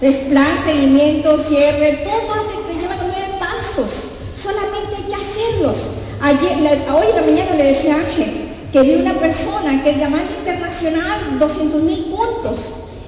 Es 0.00 0.16
plan, 0.28 0.46
seguimiento, 0.64 1.36
cierre, 1.38 2.04
todo 2.04 2.36
lo 2.36 2.68
que 2.68 2.74
lleva 2.74 2.94
nueve 3.00 3.38
pasos. 3.40 3.90
Solamente 4.40 4.96
hay 4.96 5.02
que 5.02 5.14
hacerlos. 5.14 5.78
Ayer, 6.20 6.86
hoy 6.92 7.06
en 7.10 7.16
la 7.16 7.22
mañana 7.22 7.54
le 7.56 7.64
decía 7.64 7.94
a 7.94 7.98
Ángel 7.98 8.48
que 8.72 8.82
vi 8.82 8.94
una 8.96 9.14
persona 9.14 9.82
que 9.82 9.90
es 9.90 9.96
diamante 9.96 10.34
internacional, 10.38 11.38
200 11.38 11.82
mil 11.82 12.04
puntos. 12.04 12.58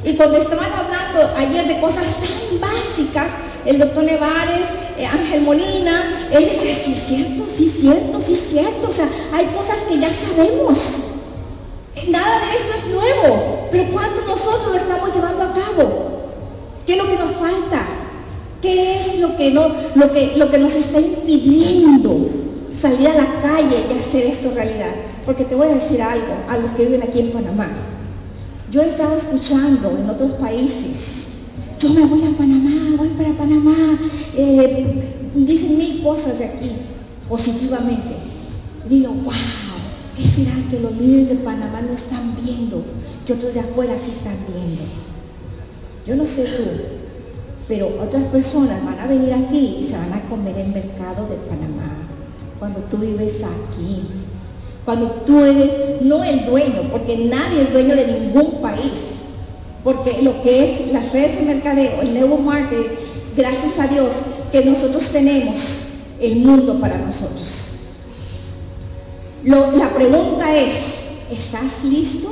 Y 0.05 0.15
cuando 0.15 0.39
estaban 0.39 0.71
hablando 0.73 1.37
ayer 1.37 1.67
de 1.67 1.81
cosas 1.81 2.05
tan 2.05 2.61
básicas, 2.61 3.27
el 3.67 3.79
doctor 3.79 4.05
Nevares, 4.05 4.67
eh, 4.99 5.07
Ángel 5.07 5.43
Molina, 5.43 6.29
él 6.33 6.45
decía, 6.45 6.75
sí 6.75 6.95
es 6.95 7.07
cierto, 7.07 7.45
sí 7.55 7.67
es 7.67 7.81
cierto, 7.81 8.21
sí 8.21 8.33
es 8.33 8.49
cierto. 8.51 8.89
O 8.89 8.93
sea, 8.93 9.09
hay 9.33 9.47
cosas 9.47 9.77
que 9.89 9.99
ya 9.99 10.11
sabemos. 10.11 10.79
Eh, 11.97 12.07
nada 12.09 12.41
de 12.41 12.57
esto 12.57 12.79
es 12.79 12.87
nuevo, 12.95 13.69
pero 13.71 13.85
¿cuánto 13.93 14.23
nosotros 14.27 14.69
lo 14.73 14.77
estamos 14.77 15.15
llevando 15.15 15.45
a 15.45 15.53
cabo? 15.53 16.11
¿Qué 16.87 16.93
es 16.93 16.99
lo 16.99 17.09
que 17.09 17.17
nos 17.17 17.33
falta? 17.33 17.87
¿Qué 18.63 18.95
es 18.95 19.19
lo 19.21 19.37
que, 19.37 19.51
no, 19.51 19.69
lo 19.95 20.13
que, 20.13 20.33
lo 20.37 20.51
que 20.51 20.59
nos 20.59 20.75
está 20.75 21.01
impidiendo 21.01 22.29
salir 22.79 23.09
a 23.09 23.15
la 23.15 23.41
calle 23.43 23.77
y 23.91 23.99
hacer 23.99 24.25
esto 24.27 24.51
realidad? 24.55 24.91
Porque 25.25 25.45
te 25.45 25.55
voy 25.55 25.69
a 25.69 25.75
decir 25.75 26.03
algo 26.03 26.35
a 26.49 26.57
los 26.57 26.71
que 26.73 26.85
viven 26.85 27.03
aquí 27.03 27.21
en 27.21 27.33
Panamá. 27.33 27.69
Yo 28.71 28.83
he 28.83 28.89
estado 28.89 29.17
escuchando 29.17 29.99
en 29.99 30.09
otros 30.09 30.33
países, 30.33 31.31
yo 31.81 31.91
me 31.91 32.05
voy 32.05 32.23
a 32.23 32.31
Panamá, 32.37 32.95
voy 32.97 33.09
para 33.09 33.33
Panamá, 33.33 33.75
eh, 34.37 35.03
dicen 35.35 35.77
mil 35.77 36.01
cosas 36.03 36.39
de 36.39 36.45
aquí 36.45 36.71
positivamente. 37.29 38.15
Digo, 38.89 39.13
wow, 39.13 39.33
¿qué 40.17 40.23
será 40.23 40.53
que 40.71 40.79
los 40.79 40.97
líderes 40.97 41.31
de 41.31 41.35
Panamá 41.37 41.81
no 41.81 41.93
están 41.93 42.37
viendo, 42.37 42.85
que 43.27 43.33
otros 43.33 43.55
de 43.55 43.61
afuera 43.61 43.95
sí 43.99 44.13
están 44.13 44.37
viendo? 44.47 44.83
Yo 46.07 46.15
no 46.15 46.25
sé 46.25 46.45
tú, 46.45 46.63
Pero 47.67 47.89
otras 48.01 48.25
personas 48.25 48.85
van 48.85 48.99
a 49.01 49.07
venir 49.07 49.33
aquí 49.33 49.79
y 49.81 49.85
se 49.85 49.97
van 49.97 50.13
a 50.13 50.21
comer 50.29 50.57
el 50.59 50.69
mercado 50.69 51.27
de 51.27 51.37
Panamá. 51.37 52.07
Cuando 52.59 52.81
tú 52.81 52.99
vives 52.99 53.43
aquí. 53.43 54.20
Cuando 54.85 55.07
tú 55.27 55.45
eres 55.45 55.73
no 56.03 56.25
el 56.25 56.47
dueño, 56.47 56.89
porque 56.91 57.17
nadie 57.17 57.63
es 57.63 57.73
dueño 57.73 57.95
de 57.95 58.07
ningún 58.07 58.61
país. 58.61 59.21
Porque 59.85 60.23
lo 60.23 60.43
que 60.43 60.65
es 60.65 60.93
las 60.93 61.13
redes 61.13 61.39
de 61.39 61.47
mercadeo, 61.47 62.03
el 62.03 62.15
nuevo 62.15 62.39
marketing, 62.39 62.91
gracias 63.37 63.79
a 63.79 63.87
Dios 63.87 64.15
que 64.53 64.65
nosotros 64.65 65.09
tenemos 65.11 65.87
el 66.21 66.37
mundo 66.37 66.79
para 66.81 66.99
nosotros. 66.99 67.67
la 69.45 69.91
pregunta 69.95 70.55
es, 70.55 70.75
¿estás 71.31 71.85
listo? 71.85 72.29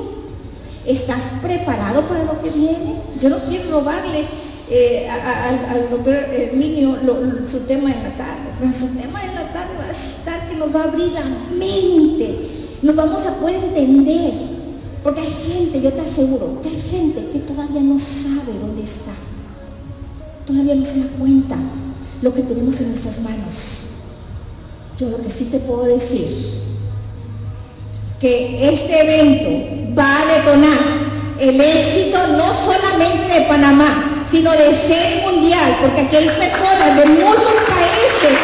¿Estás 0.85 1.23
preparado 1.43 2.07
para 2.07 2.25
lo 2.25 2.41
que 2.41 2.51
viene? 2.51 2.97
Yo 3.21 3.31
no 3.31 3.39
quiero 3.45 3.71
robarle 3.71 4.27
eh, 4.71 5.09
al 5.09 5.89
doctor 5.91 6.15
Herminio 6.15 6.99
su 7.47 7.61
tema 7.61 7.91
en 7.91 8.03
la 8.03 8.11
tarde, 8.11 8.51
pero 8.59 8.73
su 8.73 8.89
tema 8.89 9.23
en 9.25 9.35
la 9.35 9.53
tarde 9.53 9.73
va 9.79 9.91
nos 10.59 10.75
va 10.75 10.81
a 10.81 10.85
abrir 10.85 11.13
la 11.13 11.23
mente, 11.57 12.39
nos 12.83 12.97
vamos 12.97 13.27
a 13.27 13.35
poder 13.35 13.57
entender, 13.57 14.33
porque 15.03 15.21
hay 15.21 15.35
gente, 15.53 15.81
yo 15.81 15.93
te 15.93 16.01
aseguro, 16.01 16.61
que 16.63 16.69
hay 16.69 16.83
gente 16.91 17.31
que 17.33 17.39
todavía 17.41 17.81
no 17.81 17.99
sabe 17.99 18.59
dónde 18.61 18.83
está, 18.83 19.13
todavía 20.47 20.75
no 20.75 20.85
se 20.85 21.01
da 21.01 21.07
cuenta 21.19 21.57
lo 22.23 22.35
que 22.35 22.43
tenemos 22.43 22.81
en 22.81 22.89
nuestras 22.89 23.21
manos. 23.21 23.55
Yo 24.99 25.09
lo 25.11 25.19
que 25.19 25.31
sí 25.31 25.45
te 25.45 25.61
puedo 25.61 25.85
decir, 25.85 26.27
que 28.19 28.69
este 28.69 29.01
evento 29.01 29.95
va 29.97 30.23
a 30.23 30.27
detonar 30.27 30.79
el 31.39 31.61
éxito 31.61 32.19
no 32.37 32.53
solamente 32.53 33.39
de 33.39 33.47
Panamá, 33.47 34.27
sino 34.31 34.51
de 34.51 34.75
ser 34.75 35.33
mundial, 35.33 35.77
porque 35.81 36.01
aquí 36.01 36.17
hay 36.17 36.27
personas 36.27 36.97
de 36.97 37.07
muchos 37.07 37.53
países. 37.69 38.39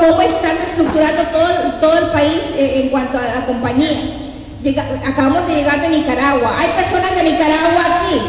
Cómo 0.00 0.22
están 0.22 0.56
estructurando 0.56 1.22
todo, 1.22 1.72
todo 1.80 1.98
el 1.98 2.06
país 2.12 2.40
eh, 2.56 2.82
en 2.82 2.88
cuanto 2.90 3.18
a 3.18 3.22
la 3.22 3.46
compañía 3.46 3.90
acabamos 5.04 5.46
de 5.46 5.54
llegar 5.54 5.80
de 5.80 5.88
Nicaragua. 5.88 6.54
Hay 6.58 6.68
personas 6.70 7.14
de 7.16 7.22
Nicaragua 7.24 7.82
aquí. 7.86 8.20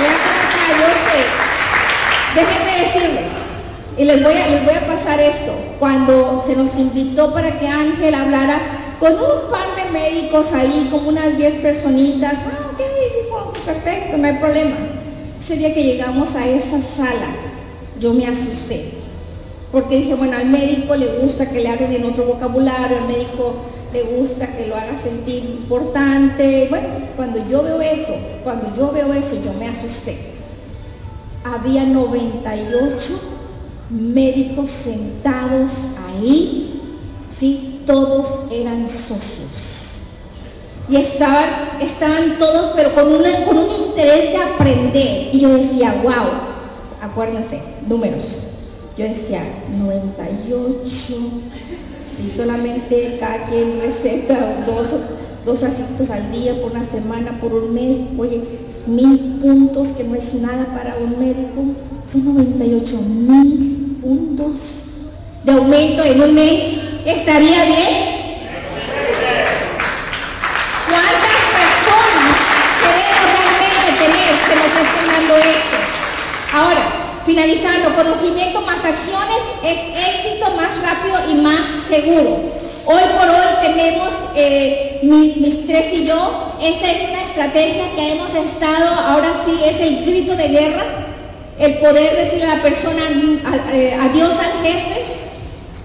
Hay 0.00 0.14
personas 0.16 0.54
de 0.54 0.64
Nicaragua 0.64 0.96
aquí. 1.04 1.20
Déjenme 2.34 2.72
decirles, 2.78 3.26
y 3.98 4.04
les 4.04 4.22
voy, 4.22 4.32
a, 4.32 4.46
les 4.46 4.64
voy 4.64 4.74
a 4.74 4.86
pasar 4.86 5.20
esto. 5.20 5.52
Cuando 5.78 6.42
se 6.46 6.56
nos 6.56 6.74
invitó 6.76 7.34
para 7.34 7.58
que 7.58 7.66
Ángel 7.66 8.14
hablara 8.14 8.58
con 8.98 9.12
un 9.12 9.50
par 9.50 9.74
de 9.74 9.90
médicos 9.90 10.52
ahí, 10.52 10.88
como 10.90 11.08
unas 11.08 11.36
10 11.36 11.54
personitas, 11.54 12.34
ah, 12.46 12.70
ok, 12.72 13.64
perfecto, 13.66 14.16
no 14.16 14.26
hay 14.26 14.34
problema. 14.34 14.76
Ese 15.40 15.56
día 15.56 15.74
que 15.74 15.82
llegamos 15.82 16.36
a 16.36 16.46
esa 16.46 16.80
sala, 16.80 17.34
yo 17.98 18.14
me 18.14 18.26
asusté 18.26 19.00
porque 19.72 19.98
dije, 19.98 20.14
bueno, 20.14 20.36
al 20.36 20.46
médico 20.46 20.96
le 20.96 21.06
gusta 21.22 21.48
que 21.48 21.60
le 21.60 21.68
hablen 21.68 21.92
en 21.92 22.04
otro 22.04 22.24
vocabulario, 22.24 22.98
al 22.98 23.06
médico 23.06 23.54
le 23.92 24.02
gusta 24.02 24.48
que 24.56 24.66
lo 24.66 24.76
haga 24.76 24.96
sentir 24.96 25.44
importante. 25.44 26.66
Bueno, 26.68 26.88
cuando 27.16 27.48
yo 27.48 27.62
veo 27.62 27.80
eso, 27.80 28.14
cuando 28.42 28.74
yo 28.74 28.90
veo 28.90 29.12
eso, 29.12 29.36
yo 29.44 29.52
me 29.54 29.68
asusté. 29.68 30.16
Había 31.44 31.84
98 31.84 33.20
médicos 33.90 34.70
sentados 34.70 35.72
ahí, 36.08 36.82
¿sí? 37.36 37.82
Todos 37.86 38.50
eran 38.52 38.88
socios. 38.88 39.69
Y 40.90 40.96
estaban, 40.96 41.48
estaban 41.80 42.38
todos, 42.38 42.72
pero 42.74 42.92
con, 42.94 43.04
con 43.46 43.58
un 43.58 43.70
interés 43.88 44.32
de 44.32 44.36
aprender. 44.36 45.28
Y 45.32 45.38
yo 45.38 45.50
decía, 45.50 45.94
wow, 46.02 46.12
acuérdense, 47.00 47.60
números. 47.86 48.48
Yo 48.98 49.04
decía, 49.04 49.42
98, 49.78 50.80
si 50.94 52.30
solamente 52.36 53.16
cada 53.18 53.44
quien 53.44 53.80
receta 53.80 54.64
dos, 54.66 54.94
dos 55.44 56.10
al 56.10 56.32
día, 56.32 56.54
por 56.60 56.72
una 56.72 56.82
semana, 56.82 57.38
por 57.40 57.54
un 57.54 57.72
mes, 57.72 57.96
oye, 58.18 58.42
mil 58.86 59.38
puntos, 59.40 59.88
que 59.88 60.04
no 60.04 60.14
es 60.14 60.34
nada 60.34 60.66
para 60.74 60.96
un 60.96 61.18
médico, 61.18 61.62
son 62.10 62.24
98 62.34 62.96
mil 63.02 63.98
puntos 64.02 64.56
de 65.44 65.52
aumento 65.52 66.02
en 66.04 66.20
un 66.20 66.34
mes, 66.34 66.62
¿estaría 67.06 67.64
bien? 67.64 68.10
¿Cuántas 70.88 71.38
personas 71.56 72.36
queremos 72.82 73.30
realmente 73.48 73.90
tener 73.98 74.32
que 74.46 74.54
nos 74.56 74.72
estén 74.76 75.06
dando 75.06 75.36
esto? 75.36 75.76
Ahora, 76.52 77.00
Finalizando, 77.30 77.94
conocimiento 77.94 78.60
más 78.62 78.84
acciones 78.84 79.38
es 79.62 79.78
éxito 80.04 80.50
más 80.56 80.82
rápido 80.82 81.16
y 81.30 81.34
más 81.42 81.60
seguro. 81.88 82.40
Hoy 82.86 83.02
por 83.16 83.28
hoy 83.28 83.46
tenemos, 83.62 84.08
eh, 84.34 84.98
mis, 85.04 85.64
tres 85.64 85.92
y 85.92 86.06
yo, 86.06 86.56
esa 86.60 86.90
es 86.90 87.08
una 87.08 87.22
estrategia 87.22 87.84
que 87.94 88.14
hemos 88.14 88.34
estado, 88.34 88.90
ahora 89.06 89.32
sí 89.44 89.60
es 89.64 89.80
el 89.80 90.06
grito 90.06 90.34
de 90.34 90.48
guerra, 90.48 90.82
el 91.60 91.74
poder 91.74 92.16
decirle 92.16 92.46
a 92.46 92.56
la 92.56 92.62
persona 92.62 93.00
eh, 93.74 93.96
adiós 94.00 94.30
al 94.30 94.66
jefe. 94.66 95.04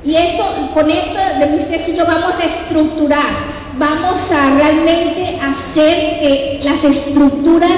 Y 0.03 0.15
eso, 0.15 0.43
con 0.73 0.89
esto 0.89 1.19
de 1.41 1.45
mis 1.45 1.67
tres 1.67 1.89
y 1.89 1.95
yo 1.95 2.07
vamos 2.07 2.39
a 2.39 2.45
estructurar, 2.45 3.21
vamos 3.77 4.31
a 4.31 4.55
realmente 4.55 5.37
hacer 5.43 6.19
que 6.21 6.61
las 6.63 6.83
estructuras 6.83 7.69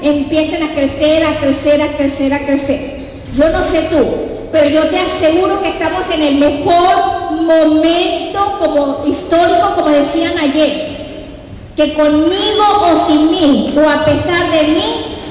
empiecen 0.00 0.62
a 0.62 0.68
crecer, 0.68 1.22
a 1.26 1.38
crecer, 1.38 1.82
a 1.82 1.88
crecer, 1.98 2.32
a 2.32 2.46
crecer. 2.46 2.99
Yo 3.34 3.48
no 3.50 3.62
sé 3.62 3.82
tú, 3.90 4.04
pero 4.50 4.68
yo 4.68 4.82
te 4.88 4.98
aseguro 4.98 5.62
que 5.62 5.68
estamos 5.68 6.02
en 6.12 6.22
el 6.22 6.34
mejor 6.36 7.30
momento 7.32 8.58
como 8.58 9.04
histórico, 9.06 9.74
como 9.76 9.88
decían 9.90 10.36
ayer, 10.38 10.90
que 11.76 11.94
conmigo 11.94 12.64
o 12.92 13.06
sin 13.06 13.30
mí, 13.30 13.74
o 13.76 13.88
a 13.88 14.04
pesar 14.04 14.50
de 14.50 14.62
mí, 14.68 14.84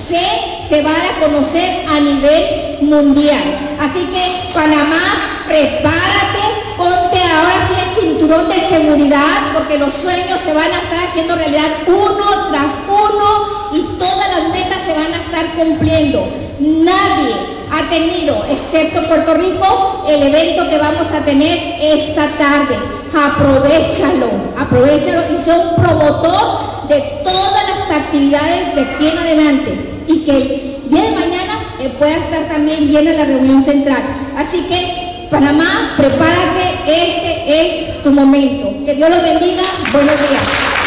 se, 0.08 0.74
se 0.74 0.82
va 0.82 0.92
a 0.92 1.26
conocer 1.26 1.86
a 1.90 2.00
nivel 2.00 2.78
mundial. 2.82 3.76
Así 3.80 4.00
que 4.00 4.54
Panamá, 4.54 5.44
prepárate, 5.48 6.40
ponte 6.78 7.22
ahora 7.22 7.68
sí 7.68 7.76
el 7.84 8.02
cinturón 8.02 8.48
de 8.48 8.60
seguridad, 8.60 9.54
porque 9.54 9.78
los 9.78 9.94
sueños 9.94 10.40
se 10.44 10.54
van 10.54 10.72
a 10.72 10.80
estar 10.80 11.06
haciendo 11.06 11.36
realidad 11.36 11.68
uno 11.88 12.48
tras 12.50 12.72
uno 12.88 13.70
y 13.74 13.82
todas 14.00 14.30
las 14.30 14.50
metas 14.50 14.80
se 14.86 14.94
van 14.94 15.14
a 15.14 15.18
estar 15.18 15.56
cumpliendo. 15.56 16.49
Nadie 16.60 17.36
ha 17.72 17.90
tenido, 17.90 18.36
excepto 18.52 19.08
Puerto 19.08 19.34
Rico, 19.36 20.06
el 20.10 20.24
evento 20.24 20.68
que 20.70 20.78
vamos 20.78 21.08
a 21.14 21.24
tener 21.24 21.58
esta 21.82 22.28
tarde. 22.38 22.76
Aprovechalo, 23.14 24.28
aprovechalo 24.58 25.22
y 25.34 25.44
sea 25.44 25.56
un 25.56 25.76
promotor 25.76 26.88
de 26.90 27.00
todas 27.24 27.64
las 27.70 27.98
actividades 27.98 28.76
de 28.76 28.82
aquí 28.82 29.08
en 29.08 29.18
adelante 29.18 30.04
y 30.08 30.20
que 30.26 30.32
el 30.32 30.90
día 30.90 31.02
de 31.02 31.12
mañana 31.12 31.54
eh, 31.80 31.90
pueda 31.98 32.16
estar 32.16 32.48
también 32.50 32.88
llena 32.88 33.12
la 33.14 33.26
reunión 33.26 33.64
central. 33.64 34.02
Así 34.36 34.62
que, 34.64 35.28
Panamá, 35.32 35.94
prepárate, 35.96 36.62
este 36.88 37.62
es 37.62 38.04
tu 38.04 38.12
momento. 38.12 38.86
Que 38.86 38.96
Dios 38.96 39.10
los 39.10 39.22
bendiga. 39.22 39.64
Buenos 39.92 40.16
días. 40.16 40.79